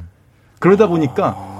그러다 0.59 0.87
보니까 0.87 1.54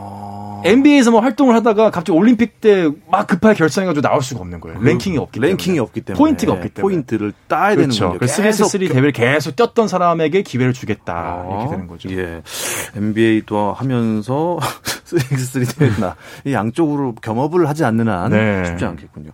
NBA에서 0.65 1.11
뭐 1.11 1.19
활동을 1.21 1.55
하다가 1.55 1.91
갑자기 1.91 2.17
올림픽 2.17 2.59
때 2.61 2.89
막 3.09 3.27
급하게 3.27 3.55
결정해가지고 3.55 4.01
나올 4.01 4.21
수가 4.21 4.41
없는 4.41 4.59
거예요. 4.59 4.79
랭킹이 4.81 5.17
없기 5.17 5.39
때문에. 5.39 5.49
랭킹이 5.51 5.79
없기 5.79 6.01
때문에. 6.01 6.17
포인트가 6.19 6.53
없기 6.53 6.69
때문에. 6.69 6.81
포인트를 6.93 7.33
따야 7.47 7.75
그렇죠. 7.75 7.91
되는 8.11 8.19
거죠. 8.19 8.19
그래서 8.41 8.65
3x3 8.65 8.91
대회를 8.91 9.11
계속 9.11 9.55
뛰었던 9.55 9.87
사람에게 9.87 10.41
기회를 10.41 10.73
주겠다. 10.73 11.13
아, 11.13 11.45
이렇게 11.49 11.69
되는 11.71 11.87
거죠. 11.87 12.09
예. 12.11 12.41
NBA도 12.95 13.73
하면서 13.73 14.57
3x3 15.05 15.77
대회나 15.77 16.15
이 16.45 16.53
양쪽으로 16.53 17.13
겸업을 17.21 17.69
하지 17.69 17.85
않는 17.85 18.07
한 18.07 18.31
네. 18.31 18.65
쉽지 18.65 18.85
않겠군요. 18.85 19.31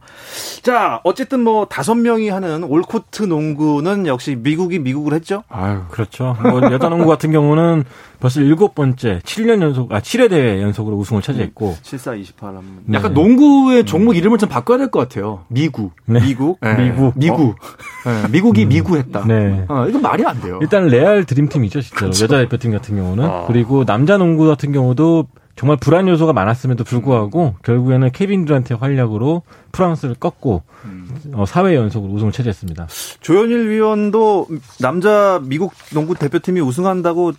자, 0.62 1.00
어쨌든 1.04 1.40
뭐 1.42 1.66
다섯 1.66 1.96
명이 1.96 2.30
하는 2.30 2.64
올코트 2.64 3.24
농구는 3.24 4.06
역시 4.08 4.36
미국이 4.36 4.80
미국을 4.80 5.14
했죠? 5.14 5.44
아유, 5.50 5.82
그렇죠. 5.90 6.36
뭐 6.44 6.62
여자 6.72 6.90
농구 6.90 7.08
같은 7.08 7.32
경우는 7.32 7.86
벌써 8.20 8.42
일곱 8.42 8.76
번째 8.76 9.20
7년 9.24 9.62
연속 9.62 9.92
아 9.94 10.00
7회 10.00 10.30
대회 10.30 10.62
연속으로 10.62 10.96
우승을 10.98 11.21
차지했고 11.22 11.76
74 11.82 12.16
28 12.16 12.50
하면 12.50 12.64
약간 12.94 13.14
농구의 13.14 13.86
종목 13.86 14.16
이름을 14.16 14.38
좀 14.38 14.50
바꿔야 14.50 14.78
될 14.78 14.90
것 14.92 15.00
같아요. 15.00 15.46
미국. 15.48 15.94
네. 16.06 16.20
미국? 16.22 16.60
네. 16.62 16.76
미국. 16.90 17.14
미국. 17.16 17.40
어? 17.52 18.10
네. 18.24 18.28
미국이 18.32 18.64
음. 18.66 18.70
미국했다. 18.70 19.26
네. 19.26 19.66
어, 19.70 19.86
이건 19.88 20.02
말이 20.02 20.26
안 20.26 20.40
돼요. 20.42 20.60
일단 20.62 20.88
레알 20.88 21.24
드림팀이죠, 21.26 21.82
진짜로. 21.82 22.00
그렇죠. 22.12 22.24
여자 22.26 22.38
대표팀 22.40 22.72
같은 22.72 22.96
경우는. 22.96 23.24
아. 23.26 23.46
그리고 23.48 23.86
남자 23.86 24.18
농구 24.18 24.46
같은 24.48 24.72
경우도 24.72 25.28
정말 25.56 25.78
불안 25.78 26.08
요소가 26.08 26.34
많았음에도 26.34 26.84
불구하고 26.84 27.56
결국에는 27.64 28.10
케빈 28.12 28.46
드란트의 28.46 28.80
활약으로 28.80 29.44
프랑스를 29.72 30.16
꺾고 30.16 30.64
음. 30.86 31.10
어, 31.34 31.44
4회 31.44 31.76
연속으로 31.76 32.12
우승을 32.14 32.32
차지했습니다. 32.32 32.88
조현일 33.20 33.70
위원도 33.70 34.48
남자 34.80 35.40
미국 35.44 35.74
농구 35.94 36.16
대표팀이 36.16 36.62
우승한다고 36.62 37.34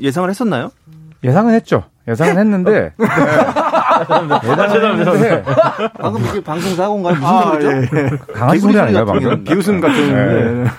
예상을 0.00 0.28
했었나요? 0.28 0.70
예상은 1.22 1.54
했죠. 1.54 1.84
예상은 2.08 2.38
했는데. 2.38 2.92
네. 2.98 3.06
예상은 4.50 5.00
했는데. 5.00 5.44
방금 6.00 6.24
이게 6.26 6.40
방송 6.42 6.74
사고인가요? 6.74 7.14
무슨 7.14 7.26
아, 7.26 7.42
소리죠? 7.52 7.70
예, 7.70 7.76
예. 7.76 8.10
강아지 8.34 8.60
소리 8.60 8.78
아닌가요, 8.78 9.04
방금? 9.06 9.44
비웃음 9.44 9.80
같은. 9.80 10.64
네. 10.64 10.70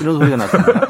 이런 0.00 0.18
소리가 0.18 0.36
났습니다. 0.36 0.80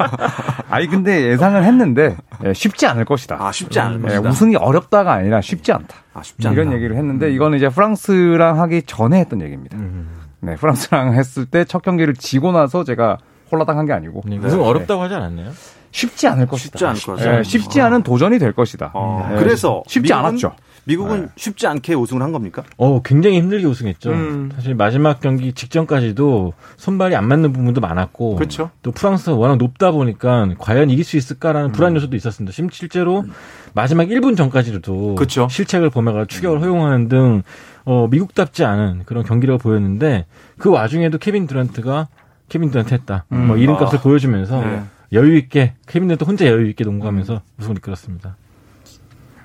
아니 0.70 0.86
근데 0.86 1.28
예상을 1.28 1.62
했는데 1.62 2.16
예, 2.44 2.54
쉽지 2.54 2.86
않을 2.86 3.04
것이다. 3.04 3.36
아 3.38 3.52
쉽지 3.52 3.78
않을 3.78 3.98
예, 3.98 4.02
것이다. 4.02 4.28
우승이 4.30 4.56
어렵다가 4.56 5.12
아니라 5.12 5.40
쉽지 5.42 5.70
않다. 5.72 5.94
아 6.14 6.22
쉽지 6.22 6.48
않다. 6.48 6.58
이런 6.60 6.72
얘기를 6.72 6.96
했는데 6.96 7.26
음. 7.26 7.32
이거는 7.32 7.58
이제 7.58 7.68
프랑스랑 7.68 8.60
하기 8.60 8.82
전에 8.84 9.18
했던 9.20 9.42
얘기입니다. 9.42 9.76
음. 9.76 10.08
네, 10.40 10.56
프랑스랑 10.56 11.12
했을 11.12 11.44
때 11.46 11.64
첫 11.66 11.82
경기를 11.82 12.14
지고 12.14 12.52
나서 12.52 12.84
제가 12.84 13.18
홀라당 13.50 13.78
한 13.78 13.86
게 13.86 13.92
아니고 13.92 14.22
네, 14.26 14.38
우승 14.38 14.58
네. 14.58 14.64
어렵다고 14.64 15.02
하지 15.02 15.14
않았나요? 15.14 15.50
쉽지 15.90 16.26
않을 16.26 16.46
것이다. 16.46 16.78
쉽지 16.78 16.84
않을 16.86 17.00
것이다. 17.00 17.36
네, 17.36 17.42
쉽지 17.44 17.80
않은 17.80 18.02
도전이 18.02 18.38
될 18.38 18.52
것이다. 18.52 18.90
아, 18.94 19.28
네, 19.30 19.36
그래서 19.38 19.82
쉽지 19.86 20.12
않았죠. 20.12 20.52
미국은 20.86 21.22
네. 21.22 21.28
쉽지 21.36 21.66
않게 21.66 21.94
우승을 21.94 22.20
한 22.22 22.32
겁니까? 22.32 22.62
어, 22.76 23.00
굉장히 23.02 23.38
힘들게 23.38 23.64
우승했죠. 23.64 24.10
음. 24.10 24.50
사실 24.54 24.74
마지막 24.74 25.20
경기 25.20 25.52
직전까지도 25.54 26.52
손발이 26.76 27.16
안 27.16 27.26
맞는 27.26 27.52
부분도 27.54 27.80
많았고, 27.80 28.34
그렇죠. 28.34 28.70
또 28.82 28.90
프랑스가 28.92 29.34
워낙 29.36 29.56
높다 29.56 29.92
보니까 29.92 30.48
과연 30.58 30.90
이길 30.90 31.04
수 31.04 31.16
있을까라는 31.16 31.70
음. 31.70 31.72
불안 31.72 31.94
요소도 31.94 32.16
있었습니다. 32.16 32.52
실제로 32.70 33.20
음. 33.20 33.32
마지막 33.72 34.04
1분 34.08 34.36
전까지도 34.36 35.14
그렇죠. 35.14 35.48
실책을 35.48 35.88
범해가 35.90 36.26
추격을 36.26 36.58
음. 36.58 36.62
허용하는 36.62 37.08
등 37.08 37.42
어, 37.86 38.06
미국답지 38.10 38.64
않은 38.64 39.02
그런 39.06 39.24
경기력을 39.24 39.58
보였는데 39.58 40.26
그 40.58 40.70
와중에도 40.70 41.18
케빈 41.18 41.46
듀란트가 41.46 42.08
케빈 42.48 42.70
듀란트 42.70 42.94
했다. 42.94 43.24
음. 43.32 43.46
뭐 43.46 43.56
이름값을 43.56 43.98
아. 43.98 44.02
보여주면서 44.02 44.60
네. 44.60 44.82
여유 45.12 45.36
있게 45.36 45.74
케빈 45.86 46.08
듀란트 46.08 46.24
혼자 46.24 46.46
여유 46.46 46.68
있게 46.68 46.84
농구하면서 46.84 47.42
우승을 47.58 47.78
이끌었습니다. 47.78 48.36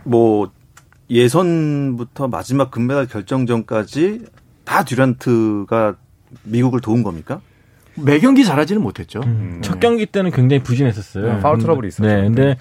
뭐 0.04 0.52
예선부터 1.10 2.28
마지막 2.28 2.72
금메달 2.72 3.08
결정전까지 3.08 4.26
다 4.64 4.84
듀란트가 4.84 5.96
미국을 6.44 6.82
도운 6.82 7.04
겁니까? 7.04 7.42
매 7.96 8.20
경기 8.20 8.46
잘하지는 8.46 8.82
못했죠. 8.82 9.20
음. 9.20 9.58
음. 9.58 9.62
첫 9.62 9.80
경기 9.80 10.06
때는 10.06 10.32
굉장히 10.32 10.64
부진했었어요. 10.64 11.34
네, 11.34 11.40
파울 11.40 11.58
트러블이 11.60 11.88
있었죠. 11.88 12.08
네, 12.08 12.22
근데 12.22 12.58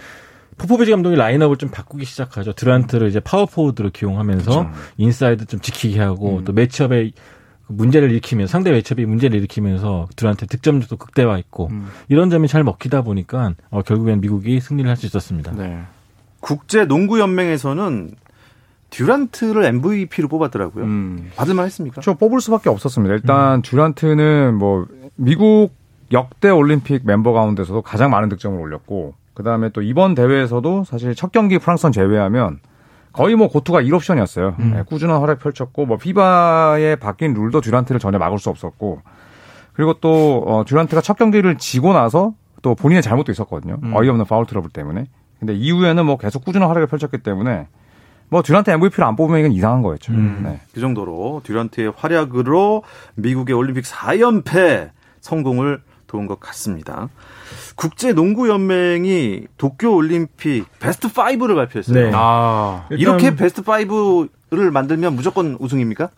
포포비치 0.57 0.91
감독이 0.91 1.17
라인업을 1.17 1.57
좀 1.57 1.71
바꾸기 1.71 2.05
시작하죠. 2.05 2.53
듀란트를 2.53 3.09
이제 3.09 3.21
파워포워드로 3.21 3.91
기용하면서 3.91 4.51
그렇죠. 4.51 4.71
인사이드 4.97 5.47
좀 5.47 5.61
지키게 5.61 6.01
하고 6.01 6.39
음. 6.39 6.45
또 6.45 6.53
matchup에 6.53 7.13
문제를 7.69 8.11
일으키면서 8.11 8.51
상대 8.51 8.71
matchup이 8.71 9.07
문제를 9.07 9.39
일으키면서 9.39 10.09
듀란트 10.17 10.47
득점도 10.47 10.97
극대화했고 10.97 11.69
음. 11.71 11.89
이런 12.09 12.31
점이 12.31 12.49
잘 12.49 12.65
먹히다 12.65 13.03
보니까 13.03 13.55
어, 13.71 13.83
결국엔 13.83 14.21
미국이 14.21 14.61
승리를 14.61 14.89
할 14.89 14.97
수 14.97 15.07
있었습니다. 15.07 15.53
네. 15.53 15.83
국제 16.41 16.85
농구 16.87 17.21
연맹에서는 17.21 18.11
듀란트를 18.91 19.65
MVP로 19.65 20.29
뽑았더라고요. 20.29 20.85
음. 20.85 21.31
받을만 21.37 21.67
했습니까? 21.67 22.01
저 22.01 22.15
뽑을 22.15 22.41
수밖에 22.41 22.71
없었습니다. 22.71 23.15
일단 23.15 23.57
음. 23.59 23.63
듀란트는 23.63 24.55
뭐 24.55 24.87
미국 25.17 25.71
역대 26.11 26.49
올림픽 26.49 27.03
멤버 27.05 27.33
가운데서도 27.33 27.83
가장 27.83 28.11
많은 28.11 28.29
득점을 28.31 28.59
올렸고 28.59 29.15
그 29.35 29.43
다음에 29.43 29.69
또 29.71 29.83
이번 29.83 30.15
대회에서도 30.15 30.85
사실 30.85 31.15
첫 31.15 31.33
경기 31.33 31.59
프랑스전 31.59 31.93
제외하면 31.93 32.61
거의 33.13 33.35
뭐 33.35 33.49
go-to 33.49 33.70
guy 33.70 33.83
1옵션이었어요. 33.83 34.59
음. 34.59 34.73
네, 34.75 34.83
꾸준한 34.83 35.21
활약 35.21 35.41
펼쳤고 35.41 35.87
뭐 35.87 35.97
FIBA의 35.97 36.97
바뀐 36.97 37.35
룰도 37.35 37.61
듀란트를 37.61 37.99
전혀 37.99 38.19
막을 38.19 38.39
수 38.39 38.51
없었고 38.51 39.03
그리고 39.73 39.95
또 39.95 40.45
어, 40.47 40.65
듀란트가 40.65 41.01
첫 41.03 41.17
경기를 41.17 41.57
지고 41.57 41.93
나서 41.93 42.35
또 42.63 42.75
본인의 42.75 43.03
잘못도 43.03 43.33
있었거든요. 43.33 43.79
음. 43.83 43.95
어이없는 43.95 44.25
파울 44.25 44.47
트러블 44.47 44.71
때문에. 44.71 45.07
근데 45.39 45.55
이후에는 45.55 46.05
뭐 46.05 46.19
계속 46.19 46.45
꾸준한 46.45 46.69
활약을 46.69 46.89
펼쳤기 46.89 47.19
때문에 47.19 47.69
뭐 48.29 48.43
듀란트 48.43 48.71
MVP를 48.71 49.05
안 49.05 49.17
뽑으면 49.17 49.41
이건 49.41 49.53
이상한 49.53 49.83
거였죠. 49.83 50.13
음. 50.13 50.41
네. 50.45 50.61
그 50.75 50.81
정도로 50.81 51.43
듀란트의 51.45 51.93
활약으로 51.97 52.83
미국의 53.15 53.55
올림픽 53.55 53.85
4연패 53.85 54.91
성공을 55.21 55.81
도운 56.09 56.27
것 56.27 56.41
같습니다. 56.41 57.09
국제 57.77 58.13
농구 58.13 58.49
연맹이 58.49 59.47
도쿄 59.57 59.95
올림픽 59.95 60.65
베스트 60.81 61.09
5를 61.09 61.55
발표했어요. 61.55 61.95
네. 61.95 62.11
아, 62.13 62.89
이렇게 62.91 63.37
베스트 63.37 63.63
5를 63.63 64.71
만들면 64.73 65.15
무조건 65.15 65.57
우승입니까? 65.61 66.11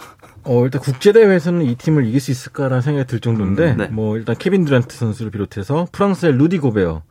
어, 0.45 0.65
일단 0.65 0.81
국제 0.81 1.13
대회에서는 1.13 1.63
이 1.63 1.75
팀을 1.75 2.07
이길 2.07 2.21
수 2.21 2.31
있을까라는 2.31 2.81
생각이 2.81 3.07
들 3.07 3.21
정도인데 3.21 3.73
음, 3.73 3.77
네. 3.77 3.87
뭐 3.89 4.17
일단 4.17 4.35
케빈 4.39 4.65
듀란트 4.65 4.97
선수를 4.97 5.31
비롯해서 5.31 5.87
프랑스의 5.93 6.33
루디 6.39 6.59
고베어 6.59 7.03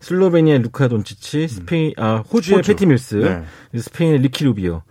슬로베니아의 0.00 0.62
루카 0.62 0.88
돈치치, 0.88 1.42
음. 1.42 1.48
스페인, 1.48 1.92
아, 1.96 2.22
호주의 2.30 2.58
호주. 2.58 2.72
패티 2.72 2.86
밀스, 2.86 3.14
네. 3.16 3.80
스페인의 3.80 4.20
리키 4.20 4.44
루비오. 4.44 4.82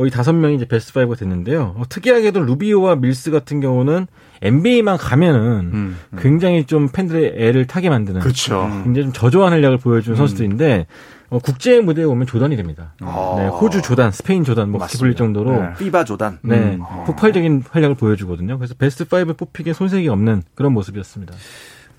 어, 0.00 0.06
이 0.06 0.10
다섯 0.10 0.32
명이 0.32 0.54
이제 0.54 0.64
베스트 0.64 0.94
5가 0.94 1.18
됐는데요. 1.18 1.74
어, 1.76 1.82
특이하게도 1.86 2.40
루비오와 2.40 2.96
밀스 2.96 3.30
같은 3.30 3.60
경우는 3.60 4.06
NBA만 4.40 4.96
가면은 4.96 5.40
음, 5.42 5.98
음. 6.10 6.18
굉장히 6.18 6.64
좀 6.64 6.88
팬들의 6.88 7.34
애를 7.36 7.66
타게 7.66 7.90
만드는. 7.90 8.22
그렇죠. 8.22 8.66
굉장히 8.82 9.04
좀 9.04 9.12
저조한 9.12 9.52
활약을 9.52 9.76
보여준 9.76 10.14
음. 10.14 10.16
선수들인데, 10.16 10.86
어, 11.28 11.38
국제 11.38 11.80
무대에 11.80 12.04
오면 12.04 12.26
조단이 12.26 12.56
됩니다. 12.56 12.94
아. 13.02 13.34
네, 13.36 13.48
호주 13.48 13.82
조단, 13.82 14.10
스페인 14.10 14.42
조단, 14.42 14.70
뭐 14.70 14.78
그렇게 14.78 14.96
불릴 14.96 15.16
정도로. 15.16 15.60
네. 15.60 15.74
피바 15.78 16.04
조단. 16.04 16.38
네, 16.40 16.56
음. 16.56 16.80
폭발적인 17.04 17.64
활약을 17.70 17.94
보여주거든요. 17.96 18.56
그래서 18.56 18.72
베스트 18.78 19.04
5 19.04 19.34
뽑히기에 19.34 19.74
손색이 19.74 20.08
없는 20.08 20.44
그런 20.54 20.72
모습이었습니다. 20.72 21.34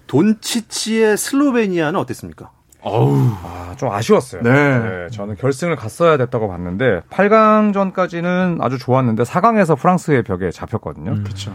돈치치의 0.08 1.18
슬로베니아는 1.18 2.00
어땠습니까? 2.00 2.50
어우. 2.84 3.30
아, 3.44 3.74
좀 3.78 3.92
아쉬웠어요. 3.92 4.42
네. 4.42 4.52
네. 4.80 5.08
저는 5.12 5.36
결승을 5.36 5.76
갔어야 5.76 6.18
됐다고 6.18 6.48
봤는데 6.48 7.02
8강전까지는 7.10 8.58
아주 8.62 8.78
좋았는데 8.78 9.24
4강에서 9.24 9.78
프랑스의 9.78 10.24
벽에 10.24 10.52
잡혔거든요. 10.52 11.12
음. 11.12 11.24
그렇죠. 11.24 11.54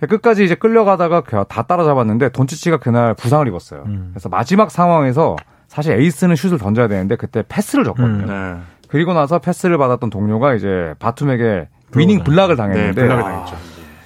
끝까지 0.00 0.44
이제 0.44 0.54
끌려가다가 0.54 1.24
다 1.48 1.62
따라잡았는데 1.62 2.28
돈치치가 2.28 2.76
그날 2.76 3.14
부상을 3.14 3.46
입었어요. 3.48 3.82
음. 3.86 4.10
그래서 4.12 4.28
마지막 4.28 4.70
상황에서 4.70 5.34
사실 5.66 5.92
에이스는 6.00 6.36
슛을 6.36 6.58
던져야 6.58 6.86
되는데 6.86 7.16
그때 7.16 7.42
패스를 7.48 7.84
줬거든요. 7.84 8.24
음. 8.24 8.26
네. 8.26 8.62
그리고 8.88 9.12
나서 9.12 9.38
패스를 9.38 9.76
받았던 9.76 10.10
동료가 10.10 10.54
이제 10.54 10.94
바툼에게 10.98 11.68
위닝 11.96 12.22
블락을 12.24 12.56
당했는데 12.56 13.02
네, 13.02 13.08
블락을 13.08 13.22
당했죠. 13.22 13.56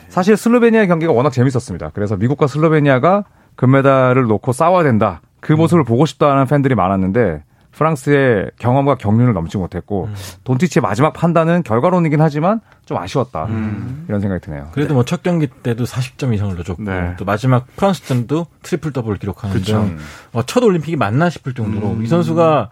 사실 0.08 0.36
슬로베니아 0.36 0.86
경기가 0.86 1.12
워낙 1.12 1.30
재밌었습니다. 1.30 1.90
그래서 1.94 2.16
미국과 2.16 2.46
슬로베니아가 2.46 3.24
금메달을 3.56 4.24
놓고 4.24 4.52
싸워야 4.52 4.82
된다. 4.82 5.20
그 5.42 5.52
모습을 5.52 5.84
보고 5.84 6.06
싶다는 6.06 6.46
팬들이 6.46 6.74
많았는데 6.74 7.42
프랑스의 7.72 8.50
경험과 8.58 8.94
경륜을 8.94 9.32
넘지 9.32 9.58
못했고 9.58 10.04
음. 10.04 10.14
돈치치의 10.44 10.82
마지막 10.82 11.12
판단은 11.12 11.62
결과론이긴 11.64 12.20
하지만 12.20 12.60
좀 12.84 12.98
아쉬웠다 12.98 13.46
음. 13.46 14.04
이런 14.08 14.20
생각이 14.20 14.44
드네요. 14.44 14.68
그래도 14.72 14.90
네. 14.90 14.94
뭐첫 14.94 15.22
경기 15.22 15.48
때도 15.48 15.84
40점 15.84 16.32
이상을 16.34 16.54
넣어줬고 16.54 16.82
네. 16.82 17.14
또 17.18 17.24
마지막 17.24 17.66
프랑스전도 17.76 18.46
트리플 18.62 18.92
더블을 18.92 19.16
기록하는 19.18 19.60
등 19.62 19.98
어, 20.32 20.42
첫 20.44 20.62
올림픽이 20.62 20.96
맞나 20.96 21.28
싶을 21.28 21.54
정도로 21.54 21.92
음. 21.92 22.04
이 22.04 22.06
선수가 22.06 22.70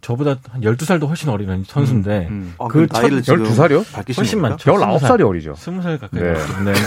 저보다 0.00 0.36
한 0.50 0.60
12살도 0.62 1.08
훨씬 1.08 1.28
어린 1.28 1.64
선수인데 1.66 2.28
음, 2.30 2.32
음. 2.32 2.54
아, 2.58 2.68
그 2.68 2.86
첫, 2.86 3.02
12살이요? 3.02 4.16
훨씬 4.16 4.40
많죠. 4.40 4.72
19살이 4.72 5.26
어리죠. 5.26 5.52
20살 5.54 6.00
가까이 6.00 6.22
네. 6.22 6.32
네. 6.32 6.72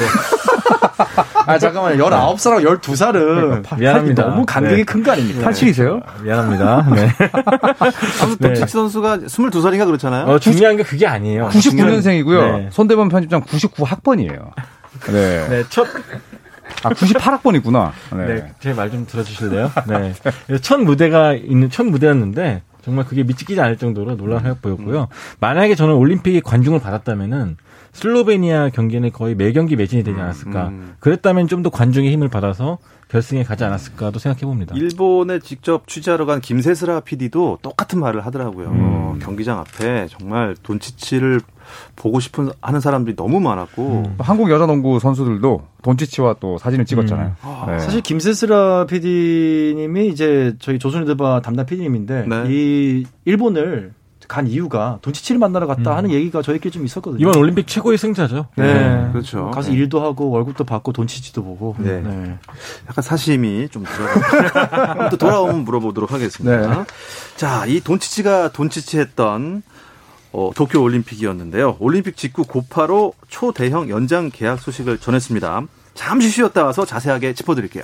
아, 1.50 1.58
잠깐만요. 1.58 2.04
19살하고 2.06 2.80
12살은. 2.82 3.80
미안합니다. 3.80 4.24
너무 4.24 4.46
간격이 4.46 4.76
네. 4.78 4.84
큰거 4.84 5.12
아닙니까? 5.12 5.50
87이세요? 5.50 6.02
미안합니다. 6.24 6.88
네. 6.96 7.10
아무튼 8.24 8.54
네. 8.54 8.66
선수가 8.66 9.18
22살인가 9.20 9.86
그렇잖아요? 9.86 10.26
어, 10.26 10.40
중요한 10.40 10.78
게 10.78 10.84
그게 10.84 11.08
아니에요. 11.08 11.50
99년생이고요. 11.50 12.58
네. 12.58 12.70
손대범 12.72 13.10
편집장 13.10 13.42
99학번이에요. 13.44 14.52
네. 15.12 15.48
네, 15.50 15.64
첫. 15.70 15.88
아, 16.84 16.90
98학번이구나. 16.92 17.92
네. 18.16 18.26
네 18.26 18.54
제 18.60 18.74
말 18.74 18.92
좀 18.92 19.06
들어주실래요? 19.08 19.72
네. 19.88 20.14
첫 20.62 20.80
무대가 20.82 21.34
있는, 21.34 21.70
첫 21.70 21.86
무대였는데, 21.86 22.62
정말 22.86 23.06
그게 23.06 23.24
믿기지 23.24 23.60
않을 23.60 23.78
정도로 23.78 24.16
놀라운 24.18 24.56
보였고요. 24.62 25.08
만약에 25.40 25.76
저는 25.76 25.96
올림픽에 25.96 26.42
관중을 26.42 26.80
받았다면은 26.80 27.58
슬로베니아 27.94 28.70
경기는 28.70 29.12
거의 29.12 29.36
매 29.36 29.52
경기 29.52 29.76
매진이 29.76 30.04
되지 30.04 30.20
않았을까. 30.20 30.68
음. 30.70 30.96
그랬다면 31.00 31.48
좀 31.48 31.60
더 31.60 31.70
관중의 31.70 32.10
힘을 32.14 32.30
받아서 32.30 32.78
결승에 33.10 33.44
가지 33.44 33.66
않았을까도 33.66 34.18
생각해 34.20 34.42
봅니다. 34.46 34.74
일본에 34.78 35.40
직접 35.40 35.88
취재하러 35.88 36.26
간 36.26 36.40
김세스라 36.40 37.02
PD도 37.02 37.60
똑같은 37.62 38.00
말을 38.00 38.26
하더라고요. 38.26 38.70
음. 38.70 39.20
경기장 39.20 39.60
앞에 39.60 40.08
정말 40.08 40.56
돈치치를 40.64 41.42
보고 41.98 42.20
싶은 42.22 42.52
하는 42.62 42.80
사람들이 42.80 43.16
너무 43.18 43.40
많았고 43.42 44.04
음. 44.08 44.16
한국 44.20 44.50
여자 44.52 44.66
농구 44.68 45.00
선수들도 45.00 45.64
돈치치와 45.82 46.36
또 46.40 46.58
사진을 46.60 46.86
찍었잖아요. 46.86 47.36
음. 47.44 47.66
네. 47.68 47.80
사실 47.80 48.00
김세스라 48.02 48.86
PD님이 48.86 50.08
이제 50.08 50.56
저희 50.60 50.80
조선일보바 50.80 51.42
담당 51.42 51.66
PD님인데 51.66 52.26
네. 52.28 52.44
이 52.48 53.06
일본을 53.26 53.94
간 54.30 54.46
이유가 54.48 55.00
돈치치를 55.02 55.40
만나러 55.40 55.66
갔다 55.66 55.92
음. 55.92 55.98
하는 55.98 56.12
얘기가 56.12 56.44
저희끼리 56.44 56.72
좀 56.72 56.86
있었거든요. 56.86 57.20
이번 57.20 57.36
올림픽 57.36 57.66
최고의 57.68 57.98
승자죠. 57.98 58.46
네, 58.56 58.74
네. 58.74 59.10
그렇죠. 59.12 59.50
가서 59.50 59.72
네. 59.72 59.78
일도 59.78 60.02
하고 60.02 60.30
월급도 60.30 60.66
받고 60.66 60.94
돈치치도 60.94 61.44
보고. 61.44 61.76
네. 61.80 62.00
네. 62.00 62.38
약간 62.88 63.02
사심이 63.02 63.68
좀 63.70 63.84
들어. 63.84 65.10
또 65.10 65.18
돌아오면 65.18 65.66
물어보도록 65.66 66.12
하겠습니다. 66.14 66.76
네. 66.76 66.86
자, 67.38 67.66
이 67.66 67.82
돈치치가 67.82 68.52
돈치치했던 68.52 69.64
어, 70.32 70.52
도쿄 70.56 70.80
올림픽이었는데요. 70.80 71.78
올림픽 71.80 72.16
직후 72.16 72.46
고파로 72.46 73.14
초대형 73.30 73.90
연장 73.90 74.30
계약 74.32 74.60
소식을 74.60 75.00
전했습니다. 75.00 75.64
잠시 75.96 76.30
쉬었다 76.30 76.64
와서 76.66 76.86
자세하게 76.86 77.34
짚어드릴게요. 77.34 77.84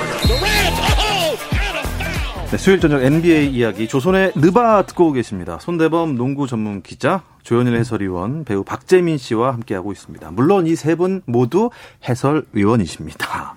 네, 2.51 2.57
수요일 2.57 2.81
저녁 2.81 3.01
NBA 3.01 3.47
이야기 3.47 3.87
조선의 3.87 4.33
느바 4.35 4.83
듣고 4.87 5.13
계십니다. 5.13 5.57
손대범 5.61 6.17
농구 6.17 6.47
전문 6.47 6.81
기자, 6.81 7.21
조현일 7.43 7.77
해설위원, 7.77 8.43
배우 8.43 8.65
박재민 8.65 9.17
씨와 9.17 9.53
함께하고 9.53 9.93
있습니다. 9.93 10.31
물론 10.31 10.67
이 10.67 10.73
세 10.73 10.95
분 10.97 11.21
모두 11.25 11.69
해설위원이십니다. 12.07 13.55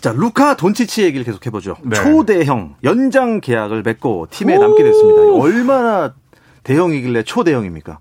자, 0.00 0.12
루카 0.16 0.56
돈치치 0.56 1.02
얘기를 1.04 1.24
계속 1.26 1.44
해보죠. 1.44 1.76
네. 1.82 1.96
초대형 1.96 2.76
연장 2.82 3.42
계약을 3.42 3.82
맺고 3.82 4.28
팀에 4.30 4.56
남게 4.56 4.84
됐습니다. 4.84 5.20
얼마나 5.38 6.14
대형이길래 6.62 7.24
초대형입니까? 7.24 7.98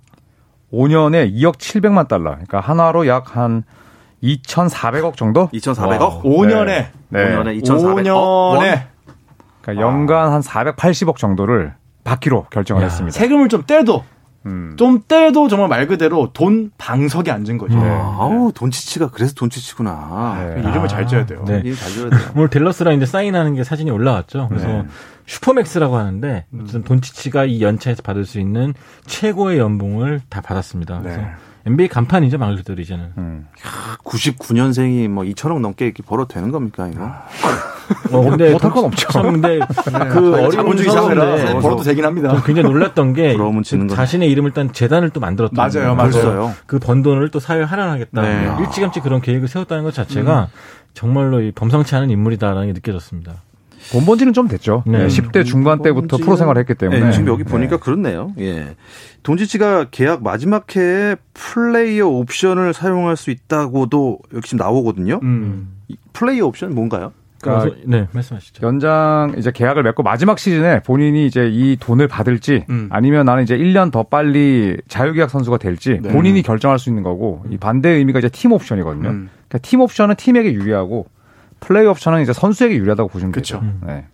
5년에 0.71 1.33
2억 1.33 1.57
700만 1.57 2.07
달러. 2.07 2.31
그러니까 2.31 2.61
한화로 2.61 3.07
약 3.07 3.35
한 3.35 3.63
2,400억 4.23 5.15
정도? 5.17 5.49
2,400억? 5.49 6.23
5년에. 6.23 6.87
네. 7.09 7.35
5년에 7.35 7.61
2,400억. 7.61 8.05
5년에. 8.13 8.83
그러니까 9.61 9.85
연간 9.85 10.31
한 10.31 10.41
480억 10.41 11.17
정도를 11.17 11.73
받기로 12.03 12.45
결정을 12.49 12.81
야, 12.81 12.87
했습니다. 12.87 13.17
세금을 13.17 13.49
좀 13.49 13.63
떼도 13.65 14.03
음. 14.45 14.73
좀 14.77 15.01
떼도 15.07 15.47
정말 15.49 15.67
말 15.67 15.87
그대로 15.87 16.31
돈 16.33 16.71
방석에 16.77 17.29
앉은 17.29 17.57
거죠. 17.57 17.77
네. 17.77 17.89
아우 17.89 18.51
돈치치가 18.53 19.09
그래서 19.09 19.33
돈치치구나. 19.33 20.53
네. 20.55 20.61
이름을 20.61 20.79
아. 20.85 20.87
잘 20.87 21.07
지어야 21.07 21.25
돼요. 21.25 21.43
네. 21.45 21.61
이름 21.63 21.75
잘 21.75 21.89
지어야 21.89 22.09
돼요. 22.09 22.19
오늘 22.35 22.49
델러스랑 22.49 22.95
이제 22.95 23.05
사인하는 23.05 23.55
게 23.55 23.63
사진이 23.63 23.91
올라왔죠. 23.91 24.47
그래서 24.49 24.67
네. 24.67 24.85
슈퍼맥스라고 25.25 25.97
하는데 25.97 26.45
음. 26.53 26.83
돈치치가 26.85 27.45
이 27.45 27.61
연차에서 27.61 28.01
받을 28.01 28.25
수 28.25 28.39
있는 28.39 28.73
최고의 29.05 29.59
연봉을 29.59 30.21
다 30.29 30.41
받았습니다. 30.41 30.99
그래서 31.01 31.19
네. 31.19 31.27
NBA 31.65 31.89
간판이죠 31.89 32.37
말 32.37 32.55
그대로 32.55 32.81
이제는. 32.81 33.11
음. 33.17 33.47
99년생이 34.05 35.07
뭐 35.09 35.23
2천억 35.25 35.59
넘게 35.59 35.85
이렇게 35.85 36.01
벌어도 36.01 36.33
되는 36.33 36.51
겁니까 36.51 36.87
이거? 36.87 37.11
어, 38.11 38.29
근데 38.29 38.51
못할 38.51 38.71
건 38.71 38.85
없죠. 38.85 39.07
근데 39.21 39.59
그 40.11 40.33
어려운 40.33 40.77
상황인데 40.77 41.53
벌어도 41.59 41.83
되긴 41.83 42.05
합니다. 42.05 42.41
굉장히 42.45 42.69
놀랐던 42.69 43.13
게그 43.13 43.61
자신의 43.89 44.29
이름을 44.31 44.49
일단 44.49 44.71
재단을 44.73 45.09
또 45.09 45.19
만들었다. 45.19 45.55
맞아요, 45.55 45.95
맞아요. 45.95 46.53
그 46.65 46.79
번 46.79 47.03
돈을 47.03 47.29
또 47.29 47.39
사회에 47.39 47.63
할애하겠다. 47.63 48.21
네. 48.21 48.51
일찌감치 48.61 49.01
그런 49.01 49.21
계획을 49.21 49.47
세웠다는 49.47 49.83
것 49.83 49.93
자체가 49.93 50.41
음. 50.41 50.47
정말로 50.93 51.39
범상치 51.53 51.95
않은 51.95 52.09
인물이다라는 52.09 52.67
게 52.67 52.73
느껴졌습니다. 52.73 53.43
본본지는 53.91 54.33
좀 54.33 54.47
됐죠. 54.47 54.83
네. 54.85 55.07
10대 55.07 55.45
중반 55.45 55.81
때부터 55.81 56.17
프로 56.17 56.35
생활을 56.35 56.59
했기 56.59 56.75
때문에. 56.75 56.99
네, 56.99 57.11
지금 57.11 57.27
여기 57.27 57.43
보니까 57.43 57.77
네. 57.77 57.81
그렇네요. 57.81 58.33
예. 58.39 58.75
돈지치가 59.23 59.85
계약 59.89 60.21
마지막 60.23 60.75
해에 60.75 61.15
플레이어 61.33 62.07
옵션을 62.07 62.73
사용할 62.73 63.17
수 63.17 63.31
있다고도 63.31 64.19
여기 64.33 64.47
지금 64.47 64.63
나오거든요. 64.63 65.19
음. 65.23 65.69
플레이어 66.13 66.45
옵션 66.47 66.75
뭔가요? 66.75 67.13
그러니까 67.41 67.75
네, 67.85 68.07
말씀하시죠. 68.11 68.65
연장 68.65 69.33
이제 69.37 69.51
계약을 69.51 69.83
맺고 69.83 70.03
마지막 70.03 70.39
시즌에 70.39 70.81
본인이 70.83 71.25
이제 71.25 71.47
이 71.51 71.77
돈을 71.79 72.07
받을지 72.07 72.65
음. 72.69 72.87
아니면 72.91 73.25
나는 73.25 73.43
이제 73.43 73.57
1년 73.57 73.91
더 73.91 74.03
빨리 74.03 74.77
자유계약 74.87 75.29
선수가 75.29 75.57
될지 75.57 75.99
네. 76.01 76.09
본인이 76.11 76.41
결정할 76.41 76.79
수 76.79 76.89
있는 76.89 77.03
거고 77.03 77.43
이 77.49 77.57
반대 77.57 77.89
의미가 77.89 78.19
이제 78.19 78.29
팀 78.29 78.51
옵션이거든요. 78.51 79.09
음. 79.09 79.29
그러니까 79.47 79.57
팀 79.67 79.81
옵션은 79.81 80.15
팀에게 80.15 80.53
유리하고 80.53 81.07
플레이 81.61 81.85
옵션은 81.87 82.21
이제 82.21 82.33
선수에게 82.33 82.75
유리하다고 82.75 83.09
보시면 83.09 83.31
되죠. 83.33 83.59
음. 83.61 83.81
네. 83.85 84.05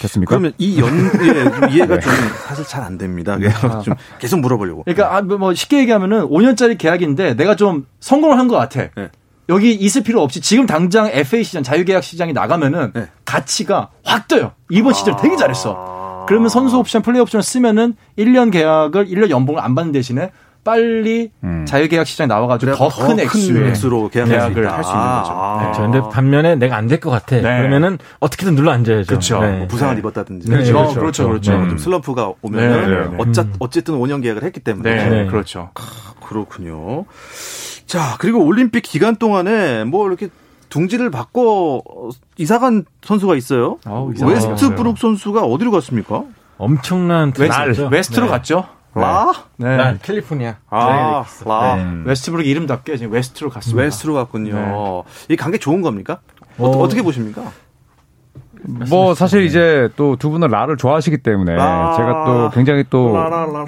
됐습니까? 0.00 0.30
그러면 0.30 0.52
이 0.58 0.80
연, 0.80 0.88
예, 0.88 1.72
이해가 1.72 1.94
네. 1.94 2.00
좀 2.00 2.12
사실 2.46 2.64
잘 2.64 2.82
안 2.82 2.98
됩니다. 2.98 3.36
그래서 3.36 3.80
좀 3.82 3.94
계속 4.18 4.40
물어보려고. 4.40 4.82
그러니까, 4.82 5.16
아, 5.16 5.22
뭐 5.22 5.54
쉽게 5.54 5.78
얘기하면은 5.78 6.22
5년짜리 6.28 6.76
계약인데 6.76 7.34
내가 7.34 7.54
좀 7.54 7.86
성공을 8.00 8.36
한 8.36 8.48
것 8.48 8.56
같아. 8.56 8.88
네. 8.96 9.10
여기 9.48 9.72
있을 9.72 10.02
필요 10.02 10.22
없이 10.22 10.40
지금 10.40 10.66
당장 10.66 11.08
FA 11.12 11.42
시장, 11.44 11.62
자유계약 11.62 12.02
시장이 12.02 12.32
나가면은 12.32 12.92
네. 12.94 13.08
가치가 13.24 13.90
확 14.04 14.28
떠요. 14.28 14.52
이번 14.70 14.94
시즌 14.94 15.16
되게 15.16 15.36
잘했어. 15.36 16.24
그러면 16.28 16.48
선수 16.48 16.78
옵션, 16.78 17.02
플레이 17.02 17.20
옵션을 17.20 17.42
쓰면은 17.42 17.94
1년 18.16 18.52
계약을 18.52 19.06
1년 19.08 19.30
연봉을 19.30 19.60
안 19.60 19.74
받는 19.74 19.92
대신에 19.92 20.30
빨리 20.64 21.30
음. 21.42 21.64
자유계약 21.66 22.06
시장에 22.06 22.28
나와가지고 22.28 22.74
더 22.76 22.88
큰 22.88 23.18
액수로 23.18 24.08
계약을 24.10 24.32
할수 24.36 24.50
있는 24.50 24.62
거죠. 24.62 25.32
아, 25.32 25.62
네. 25.64 25.72
그런데 25.76 26.00
반면에 26.12 26.54
내가 26.56 26.76
안 26.76 26.86
될 26.86 27.00
것 27.00 27.10
같아. 27.10 27.36
네. 27.36 27.42
그러면은 27.42 27.98
어떻게든 28.20 28.54
눌러 28.54 28.70
앉아야죠. 28.72 29.06
그렇죠. 29.08 29.40
네. 29.40 29.58
뭐 29.58 29.66
부상을 29.66 29.98
입었다든지. 29.98 30.48
네. 30.48 30.56
그렇죠. 30.56 30.72
그렇죠. 30.72 31.00
그렇죠. 31.00 31.28
그렇죠. 31.28 31.68
좀 31.68 31.78
슬럼프가 31.78 32.32
오면 32.42 33.16
어쨌, 33.18 33.46
어쨌든 33.58 33.94
5년 33.98 34.22
계약을 34.22 34.42
했기 34.44 34.60
때문에. 34.60 35.08
네. 35.08 35.26
그렇죠. 35.26 35.70
아, 35.74 35.80
그렇군요. 36.26 37.06
자, 37.86 38.16
그리고 38.18 38.44
올림픽 38.44 38.82
기간 38.82 39.16
동안에 39.16 39.84
뭐 39.84 40.06
이렇게 40.06 40.28
둥지를 40.68 41.10
바꿔 41.10 41.82
이사간 42.38 42.84
선수가 43.04 43.34
있어요. 43.36 43.78
아우, 43.84 44.12
웨스트브룩 44.18 44.96
선수가 44.98 45.42
어디로 45.42 45.70
갔습니까? 45.72 46.22
엄청난 46.56 47.32
west, 47.36 47.88
west로 47.90 48.28
갔죠. 48.28 48.64
라? 48.94 49.32
네. 49.56 49.76
난 49.76 49.98
캘리포니아. 50.02 50.56
아, 50.68 51.24
라. 51.46 51.76
네. 51.76 52.02
웨스트브룩 52.04 52.46
이름답게 52.46 52.96
지금 52.98 53.12
west로 53.12 53.50
갔습니다. 53.50 53.82
west로 53.82 54.14
갔군요. 54.14 54.54
네. 54.54 55.34
이 55.34 55.36
관계 55.36 55.58
좋은 55.58 55.80
겁니까? 55.82 56.20
어, 56.58 56.68
어, 56.68 56.88
떻게 56.88 57.02
보십니까? 57.02 57.50
뭐 58.88 59.14
사실 59.14 59.42
이제 59.42 59.88
또 59.96 60.14
두 60.16 60.30
분은 60.30 60.48
라를 60.48 60.76
좋아하시기 60.76 61.18
때문에 61.18 61.54
라. 61.56 61.94
제가 61.96 62.24
또 62.24 62.50
굉장히 62.50 62.84
또 62.90 63.16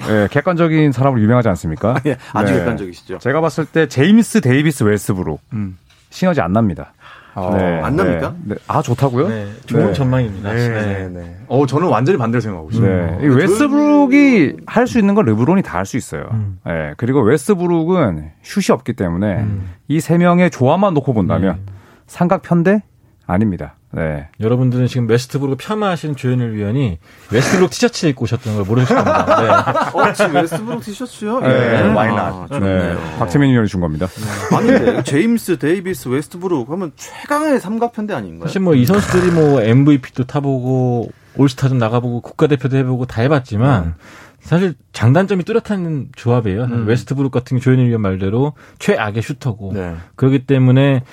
예, 0.09 0.27
객관적인 0.31 0.91
사람으로 0.93 1.21
유명하지 1.21 1.49
않습니까? 1.49 1.99
예, 2.07 2.15
아주 2.33 2.53
네. 2.53 2.59
객관적이시죠. 2.59 3.17
제가 3.17 3.41
봤을 3.41 3.65
때 3.65 3.87
제임스 3.87 4.39
데이비스 4.41 4.83
웨스브룩 4.83 5.41
음. 5.53 5.77
시너지 6.11 6.39
안 6.39 6.53
납니다. 6.53 6.93
어, 7.35 7.55
네. 7.55 7.81
안 7.81 7.95
납니까? 7.97 8.33
네. 8.45 8.55
아 8.67 8.81
좋다고요? 8.81 9.27
네. 9.27 9.47
좋은 9.65 9.93
전망입니다. 9.93 10.53
네. 10.53 11.09
네. 11.09 11.35
어 11.47 11.65
저는 11.65 11.87
완전히 11.89 12.17
반대로 12.17 12.39
생각하고 12.39 12.69
있습니다. 12.69 13.17
네. 13.17 13.27
웨스브룩이 13.27 14.53
할수 14.65 14.99
있는 14.99 15.15
건 15.15 15.25
르브론이 15.25 15.61
다 15.61 15.75
할 15.77 15.85
수 15.85 15.97
있어요. 15.97 16.29
음. 16.31 16.59
네. 16.65 16.93
그리고 16.97 17.21
웨스브룩은 17.21 18.31
슛이 18.41 18.73
없기 18.73 18.93
때문에 18.93 19.35
음. 19.41 19.69
이 19.89 19.98
세 19.98 20.17
명의 20.17 20.49
조화만 20.49 20.93
놓고 20.93 21.13
본다면 21.13 21.55
음. 21.55 21.65
삼각 22.07 22.41
편대 22.41 22.81
아닙니다. 23.27 23.75
네. 23.95 24.27
여러분들은 24.39 24.87
지금 24.87 25.07
웨스트브룩 25.09 25.57
폄하하시는 25.57 26.15
조현일 26.15 26.53
위원이 26.53 26.99
웨스트브룩 27.31 27.69
티셔츠 27.71 28.05
입고 28.07 28.23
오셨던 28.23 28.55
걸 28.55 28.65
모르실 28.65 28.95
겁니다. 28.95 29.25
네. 29.93 29.99
어, 29.99 30.13
지금 30.13 30.35
웨스트브룩 30.35 30.81
티셔츠요? 30.83 31.39
네. 31.39 31.47
네. 31.83 31.93
많이 31.93 32.13
나. 32.15 32.47
아, 32.49 32.59
네. 32.59 32.95
박채민 33.17 33.51
위원이 33.51 33.67
준 33.69 33.79
겁니다. 33.81 34.07
네. 34.07 34.55
아닌데 34.55 35.03
제임스, 35.03 35.57
데이비스, 35.59 36.09
웨스트브룩 36.09 36.69
하면 36.69 36.91
최강의 36.95 37.59
삼각편대 37.59 38.13
아닌가요? 38.13 38.47
사실 38.47 38.61
뭐 38.61 38.75
이 38.75 38.85
선수들이 38.85 39.31
뭐 39.31 39.61
MVP도 39.61 40.25
타보고 40.25 41.09
올스타도 41.37 41.75
나가보고 41.75 42.21
국가대표도 42.21 42.75
해보고 42.77 43.05
다 43.05 43.21
해봤지만 43.21 43.83
음. 43.85 43.93
사실 44.41 44.75
장단점이 44.93 45.43
뚜렷한 45.43 46.09
조합이에요. 46.15 46.65
음. 46.65 46.85
웨스트브룩 46.87 47.31
같은 47.31 47.57
게 47.57 47.63
조현일 47.63 47.87
위원 47.87 48.01
말대로 48.01 48.53
최악의 48.79 49.21
슈터고 49.23 49.71
네. 49.73 49.95
그렇기 50.15 50.45
때문에 50.45 51.03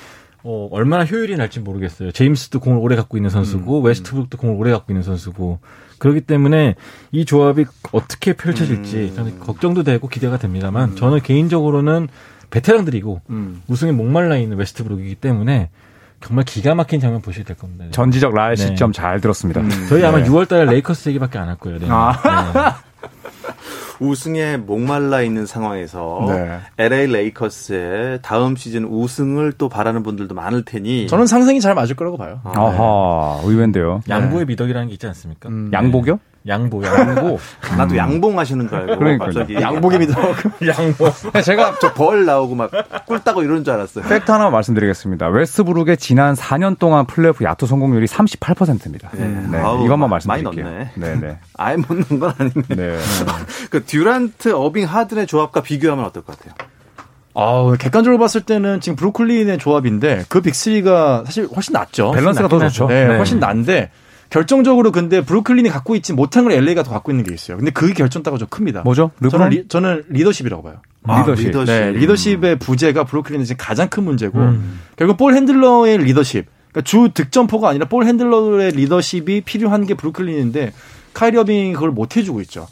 어, 0.44 0.68
얼마나 0.72 1.04
효율이 1.04 1.36
날지 1.36 1.60
모르겠어요. 1.60 2.10
제임스도 2.12 2.60
공을 2.60 2.78
오래 2.80 2.96
갖고 2.96 3.16
있는 3.16 3.30
선수고 3.30 3.78
음, 3.78 3.82
음. 3.82 3.86
웨스트브룩도 3.86 4.38
공을 4.38 4.56
오래 4.56 4.72
갖고 4.72 4.92
있는 4.92 5.02
선수고 5.02 5.60
그렇기 5.98 6.22
때문에 6.22 6.74
이 7.12 7.24
조합이 7.24 7.64
어떻게 7.92 8.32
펼쳐질지 8.32 8.96
음. 9.10 9.14
저는 9.14 9.38
걱정도 9.38 9.82
되고 9.84 10.08
기대가 10.08 10.38
됩니다만 10.38 10.90
음. 10.90 10.96
저는 10.96 11.20
개인적으로는 11.20 12.08
베테랑들이고 12.50 13.20
음. 13.30 13.62
우승에 13.68 13.92
목말라 13.92 14.36
있는 14.36 14.56
웨스트브룩이기 14.58 15.14
때문에 15.16 15.70
정말 16.20 16.44
기가 16.44 16.74
막힌 16.74 17.00
장면 17.00 17.20
보시게 17.20 17.44
될 17.44 17.56
겁니다. 17.56 17.86
전지적 17.90 18.34
라의 18.34 18.56
네. 18.56 18.66
시점 18.66 18.92
잘 18.92 19.20
들었습니다. 19.20 19.60
음. 19.60 19.70
저희 19.88 20.04
아마 20.04 20.18
네. 20.18 20.28
6월달에 20.28 20.68
레이커스 20.70 21.08
얘기밖에 21.10 21.38
안 21.38 21.48
할 21.48 21.56
거예요. 21.56 21.78
네. 21.78 21.86
아. 21.88 22.82
네. 24.02 24.08
우승에 24.08 24.56
목말라 24.56 25.22
있는 25.22 25.46
상황에서 25.46 26.26
네. 26.28 26.58
LA 26.78 27.06
레이커스의 27.12 28.20
다음 28.22 28.56
시즌 28.56 28.84
우승을 28.84 29.52
또 29.52 29.68
바라는 29.68 30.02
분들도 30.02 30.34
많을 30.34 30.64
테니 30.64 31.06
저는 31.06 31.26
상성이 31.26 31.60
잘 31.60 31.74
맞을 31.74 31.94
거라고 31.96 32.16
봐요. 32.16 32.40
아, 32.44 32.52
아하, 32.54 33.40
의외인데요. 33.44 34.02
양보의 34.08 34.46
미덕이라는 34.46 34.88
게 34.88 34.94
있지 34.94 35.06
않습니까? 35.06 35.48
음, 35.48 35.70
양봉이요? 35.72 36.18
양보, 36.48 36.82
양보. 36.84 37.38
나도 37.78 37.96
양봉 37.96 38.38
하시는 38.38 38.68
줄 38.68 38.76
알고. 38.76 38.98
그러니까 38.98 39.26
갑자기. 39.26 39.54
양보입니다. 39.54 40.20
양보. 40.66 41.10
제가 41.44 41.78
저 41.78 41.92
벌 41.94 42.24
나오고 42.24 42.54
막 42.56 42.70
꿀 43.06 43.20
따고 43.20 43.42
이러는 43.42 43.62
줄 43.64 43.74
알았어요. 43.74 44.04
팩트 44.04 44.30
하나 44.30 44.48
말씀드리겠습니다. 44.50 45.28
웨스브룩의 45.28 45.96
지난 45.98 46.34
4년 46.34 46.78
동안 46.78 47.06
플레이오프 47.06 47.44
야투 47.44 47.66
성공률이 47.66 48.06
38%입니다. 48.06 49.10
네. 49.12 49.26
네. 49.50 49.58
아우, 49.58 49.84
이것만 49.84 50.08
말씀드릴게요. 50.10 50.64
많이 50.64 50.76
넣네. 50.76 50.90
네, 50.96 51.20
네. 51.20 51.38
아예 51.56 51.76
못 51.76 51.86
넣은 51.94 52.18
건 52.20 52.32
아닌데. 52.38 52.74
네. 52.74 52.98
그 53.70 53.84
듀란트, 53.84 54.52
어빙, 54.54 54.86
하든의 54.86 55.26
조합과 55.26 55.62
비교하면 55.62 56.04
어떨 56.04 56.22
것 56.24 56.38
같아요? 56.38 56.54
아, 57.34 57.74
객관적으로 57.78 58.18
봤을 58.18 58.42
때는 58.42 58.80
지금 58.80 58.96
브루클린의 58.96 59.58
조합인데 59.58 60.24
그 60.28 60.40
big 60.42 60.83
3가 60.83 61.24
사실 61.24 61.48
훨씬 61.54 61.72
낫죠. 61.72 62.12
밸런스가 62.12 62.48
더 62.48 62.58
좋죠. 62.58 62.86
네, 62.88 63.06
네, 63.06 63.16
훨씬 63.16 63.38
나은데 63.40 63.90
결정적으로 64.32 64.92
근데 64.92 65.20
브루클린이 65.20 65.68
갖고 65.68 65.94
있지 65.94 66.14
못한 66.14 66.44
걸 66.44 66.52
LA가 66.54 66.82
더 66.82 66.90
갖고 66.90 67.12
있는 67.12 67.22
게 67.22 67.34
있어요. 67.34 67.58
근데 67.58 67.70
그게 67.70 67.92
결정타가 67.92 68.38
좀 68.38 68.48
큽니다. 68.48 68.80
뭐죠? 68.80 69.10
저는, 69.30 69.50
리, 69.50 69.68
저는 69.68 70.04
리더십이라고 70.08 70.62
봐요. 70.62 70.76
아, 71.02 71.20
리더십. 71.20 71.48
리더십. 71.48 71.66
네, 71.66 71.92
리더십의 71.92 72.58
부재가 72.58 73.04
브루클린의 73.04 73.44
지금 73.44 73.62
가장 73.62 73.90
큰 73.90 74.04
문제고 74.04 74.38
음. 74.38 74.80
결국 74.96 75.18
ball 75.18 75.34
handler의 75.34 75.98
리더십. 75.98 76.46
그러니까 76.70 76.80
주 76.80 77.10
득점포가 77.12 77.68
아니라 77.68 77.88
ball 77.88 78.06
handler의 78.06 78.70
리더십이 78.70 79.42
필요한 79.42 79.84
게 79.84 79.92
브루클린인데 79.92 80.72
카이리 81.12 81.36
어빙이 81.36 81.74
그걸 81.74 81.90
못 81.90 82.16
해주고 82.16 82.40
있죠. 82.40 82.66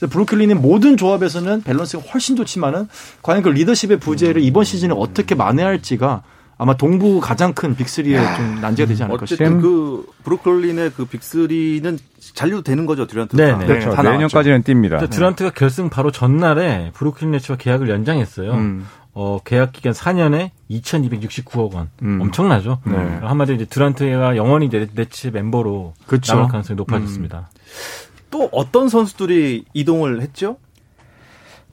브루클린의 0.00 0.56
모든 0.56 0.98
조합에서는 0.98 1.62
밸런스가 1.62 2.02
훨씬 2.12 2.36
좋지만은 2.36 2.88
과연 3.22 3.42
그 3.42 3.48
리더십의 3.48 4.00
부재를 4.00 4.42
이번 4.42 4.64
시즌에 4.64 4.92
어떻게 4.94 5.34
만회할지가 5.34 6.24
아마 6.58 6.74
동부 6.74 7.20
가장 7.20 7.52
큰 7.52 7.76
big 7.76 8.12
3에 8.12 8.36
좀 8.36 8.60
난제가 8.60 8.88
되지 8.88 9.02
않을까 9.04 9.26
싶어요. 9.26 9.48
어쨌든 9.48 9.60
그 9.60 10.06
브루클린의 10.24 10.92
그 10.96 11.04
big 11.04 11.39
3는 11.39 11.98
잔류 12.34 12.62
되는 12.62 12.86
거죠, 12.86 13.06
듀란트가. 13.06 13.44
네, 13.44 13.56
네. 13.58 13.66
그렇죠. 13.66 14.02
내년까지는 14.02 14.62
뜁니다. 14.62 15.10
듀란트가 15.10 15.50
결승 15.50 15.90
바로 15.90 16.10
전날에 16.10 16.90
브루클린 16.94 17.32
네츠와 17.32 17.58
계약을 17.58 17.90
연장했어요. 17.90 18.52
음. 18.52 18.86
어, 19.12 19.38
계약 19.44 19.72
기간 19.72 19.92
4년에 19.92 20.50
2,269억 20.70 21.74
원. 21.74 21.90
음. 22.02 22.20
엄청나죠? 22.20 22.80
네. 22.84 22.96
한마디로 23.22 23.56
이제 23.56 23.64
듀란트가 23.64 24.36
영원히 24.36 24.68
네츠 24.68 25.28
멤버로 25.28 25.94
그렇죠. 26.06 26.34
남을 26.34 26.48
가능성이 26.48 26.76
높아졌습니다. 26.76 27.50
음. 27.50 28.16
또 28.30 28.48
어떤 28.52 28.88
선수들이 28.88 29.64
이동을 29.72 30.20
했죠? 30.20 30.56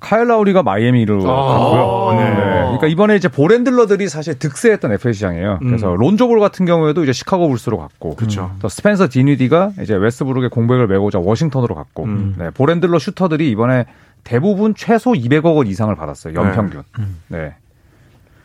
카일 0.04 0.28
라우리가 0.28 0.64
마이애미로 0.64 1.24
아~ 1.28 1.58
갔고요. 1.58 2.20
네. 2.20 2.30
네. 2.30 2.62
그러니까 2.62 2.88
이번에 2.88 3.16
이제 3.16 3.30
ball 3.30 3.50
handler들이 3.50 4.10
사실 4.10 4.38
득세했던 4.38 4.92
FA 4.92 5.14
시장이에요. 5.14 5.60
음. 5.62 5.68
그래서 5.68 5.96
론조볼 5.96 6.40
같은 6.40 6.66
경우에도 6.66 7.04
이제 7.04 7.14
시카고 7.14 7.48
불스로 7.48 7.78
갔고, 7.78 8.16
그렇죠. 8.16 8.52
또 8.60 8.68
스펜서 8.68 9.08
딘위디가 9.10 9.72
이제 9.82 9.96
웨스브룩의 9.96 10.50
공백을 10.50 10.88
메우고자 10.88 11.20
워싱턴으로 11.20 11.74
갔고, 11.74 12.04
음. 12.04 12.36
네. 12.38 12.50
ball 12.52 12.69
handler 12.69 13.00
슈터들이 13.00 13.50
이번에 13.50 13.86
대부분 14.24 14.76
최소 14.76 15.12
200억 15.14 15.56
원 15.56 15.68
이상을 15.68 15.96
받았어요. 15.96 16.34
연평균. 16.36 16.84
네. 16.98 17.04
음. 17.04 17.22
네. 17.30 17.56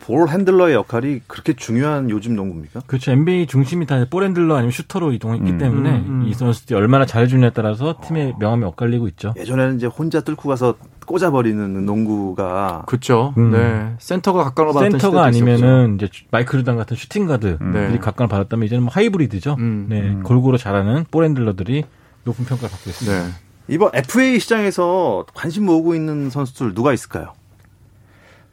ball 0.09 0.27
handler의 0.27 0.73
역할이 0.73 1.21
그렇게 1.27 1.53
중요한 1.53 2.09
요즘 2.09 2.35
농구입니까? 2.35 2.81
그렇죠. 2.87 3.11
NBA 3.11 3.45
중심이 3.45 3.85
다 3.85 4.03
ball 4.09 4.23
handler 4.23 4.55
아니면 4.55 4.71
슈터로 4.71 5.13
이동했기 5.13 5.51
음. 5.51 5.57
때문에 5.59 5.89
음, 5.91 6.21
음. 6.23 6.27
이 6.27 6.33
선수들이 6.33 6.75
얼마나 6.75 7.05
잘해주냐에 7.05 7.51
따라서 7.51 7.95
팀의 8.03 8.33
명암이 8.39 8.63
엇갈리고 8.65 9.07
있죠. 9.09 9.35
예전에는 9.37 9.75
이제 9.75 9.85
혼자 9.85 10.21
뚫고 10.21 10.49
가서 10.49 10.73
꽂아버리는 11.05 11.85
농구가 11.85 12.83
그렇죠. 12.87 13.35
음. 13.37 13.51
네. 13.51 13.93
센터가 13.99 14.43
각광을 14.45 14.73
받았던 14.73 14.99
센터가 14.99 15.23
아니면은 15.25 15.95
이제 15.95 16.09
마이클 16.31 16.57
조던 16.59 16.75
같은 16.77 16.97
shooting 16.97 17.27
guard들이 17.27 17.57
네. 17.71 17.97
각광을 17.99 18.29
받았다면 18.29 18.65
이제는 18.65 18.85
뭐 18.85 18.91
하이브리드죠. 18.93 19.57
음. 19.59 19.85
네. 19.89 20.01
음. 20.01 20.23
골고루 20.23 20.57
잘하는 20.57 21.05
볼 21.11 21.23
핸들러들이 21.25 21.83
높은 22.23 22.45
평가를 22.45 22.71
받고 22.71 22.89
있습니다. 22.89 23.23
네. 23.27 23.29
이번 23.67 23.91
FA 23.93 24.39
시장에서 24.39 25.25
관심 25.35 25.65
모으고 25.65 25.93
있는 25.93 26.31
선수들 26.31 26.73
누가 26.73 26.93
있을까요? 26.93 27.33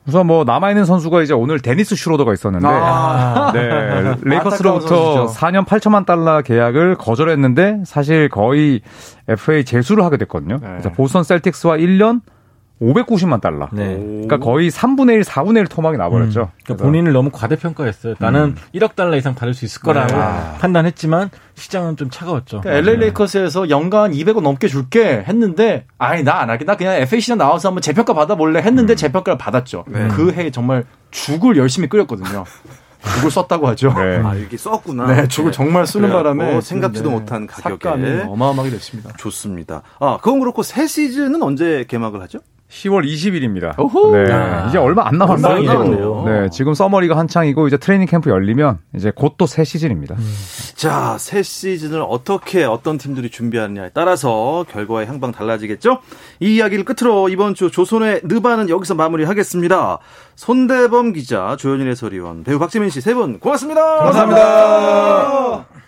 우선 0.06 0.26
뭐 0.26 0.44
남아있는 0.44 0.84
선수가 0.84 1.22
이제 1.22 1.34
오늘 1.34 1.60
데니스 1.60 1.96
슈로더가 1.96 2.32
있었는데, 2.32 2.66
아~ 2.68 3.50
네. 3.52 4.14
레이커스로부터 4.22 5.26
4년 5.26 5.66
8천만 5.66 6.06
달러 6.06 6.42
계약을 6.42 6.94
거절했는데, 6.96 7.82
사실 7.84 8.28
거의 8.28 8.82
FA 9.28 9.64
재수를 9.64 10.04
하게 10.04 10.16
됐거든요. 10.18 10.58
네. 10.60 10.68
그래서 10.68 10.90
보스턴 10.92 11.24
셀틱스와 11.24 11.78
1년 11.78 12.20
590만 12.80 13.40
달러. 13.40 13.68
네. 13.72 13.96
그러니까 13.96 14.38
거의 14.38 14.70
3분의 14.70 15.14
1, 15.14 15.20
4분의 15.22 15.58
1 15.60 15.66
토막이 15.66 15.96
나버렸죠. 15.96 16.40
음. 16.42 16.46
그러니까 16.64 16.84
본인을 16.84 17.12
너무 17.12 17.30
과대평가했어요. 17.30 18.14
나는 18.18 18.40
음. 18.40 18.56
1억 18.74 18.94
달러 18.94 19.16
이상 19.16 19.34
받을 19.34 19.54
수 19.54 19.64
있을 19.64 19.80
거라고 19.80 20.14
네. 20.14 20.58
판단했지만 20.58 21.30
시장은 21.54 21.96
좀 21.96 22.10
차가웠죠. 22.10 22.60
그러니까 22.60 22.78
LA 22.90 22.98
레이커스에서 23.00 23.70
연간 23.70 24.12
200원 24.12 24.42
넘게 24.42 24.68
줄게 24.68 25.24
했는데 25.26 25.86
아니 25.98 26.22
나 26.22 26.36
안 26.40 26.50
할게. 26.50 26.66
나 26.66 26.76
그냥 26.76 26.96
FA 26.96 27.20
시장 27.20 27.38
나와서 27.38 27.68
한번 27.68 27.80
재평가 27.80 28.12
받아볼래 28.12 28.60
했는데 28.60 28.92
음. 28.92 28.96
재평가를 28.96 29.38
받았죠. 29.38 29.84
네. 29.88 30.08
그해 30.08 30.50
정말 30.50 30.84
죽을 31.10 31.56
열심히 31.56 31.88
끓였거든요. 31.88 32.44
죽을 33.16 33.30
썼다고 33.30 33.68
하죠. 33.68 33.94
네. 33.94 34.20
아, 34.22 34.34
이렇게 34.34 34.56
썼구나. 34.56 35.06
네, 35.06 35.28
죽을 35.28 35.52
정말 35.52 35.86
쓰는 35.86 36.10
바람에 36.10 36.56
어, 36.56 36.60
생각지도 36.60 37.08
네. 37.10 37.14
못한 37.14 37.46
가격에 37.46 37.88
어마어마하게 38.26 38.70
됐습니다. 38.70 39.12
좋습니다. 39.16 39.82
아, 40.00 40.18
그건 40.20 40.40
그렇고 40.40 40.62
새 40.64 40.86
시즌은 40.88 41.40
언제 41.42 41.84
개막을 41.88 42.20
하죠? 42.22 42.40
10월 42.70 43.04
20일입니다. 43.04 43.76
네. 44.12 44.30
야. 44.30 44.66
이제 44.68 44.76
얼마 44.78 45.06
안 45.06 45.18
남았어요. 45.18 45.58
이제. 45.62 45.72
네. 46.30 46.50
지금 46.50 46.74
서머리가 46.74 47.16
한창이고 47.16 47.68
이제 47.68 47.76
트레이닝 47.76 48.06
캠프 48.08 48.28
열리면 48.30 48.78
이제 48.96 49.12
곧 49.14 49.36
또 49.36 49.46
새 49.46 49.62
시즌입니다. 49.64 50.16
음. 50.16 50.34
자, 50.74 51.16
새 51.18 51.42
시즌을 51.42 52.04
어떻게 52.08 52.64
어떤 52.64 52.98
팀들이 52.98 53.30
준비하느냐에 53.30 53.90
따라서 53.94 54.64
결과의 54.70 55.06
향방 55.06 55.30
달라지겠죠? 55.32 55.98
이 56.40 56.56
이야기를 56.56 56.84
끝으로 56.84 57.28
이번 57.28 57.54
주 57.54 57.70
조선의 57.70 58.22
느바는 58.24 58.68
여기서 58.68 58.94
마무리하겠습니다. 58.94 59.98
손대범 60.34 61.12
기자, 61.12 61.56
조현일 61.58 61.88
해설위원, 61.90 62.42
배우 62.44 62.58
박재민 62.58 62.90
씨 62.90 63.00
세 63.00 63.14
분 63.14 63.38
고맙습니다. 63.38 63.80
감사합니다. 63.98 64.40
감사합니다. 64.44 65.85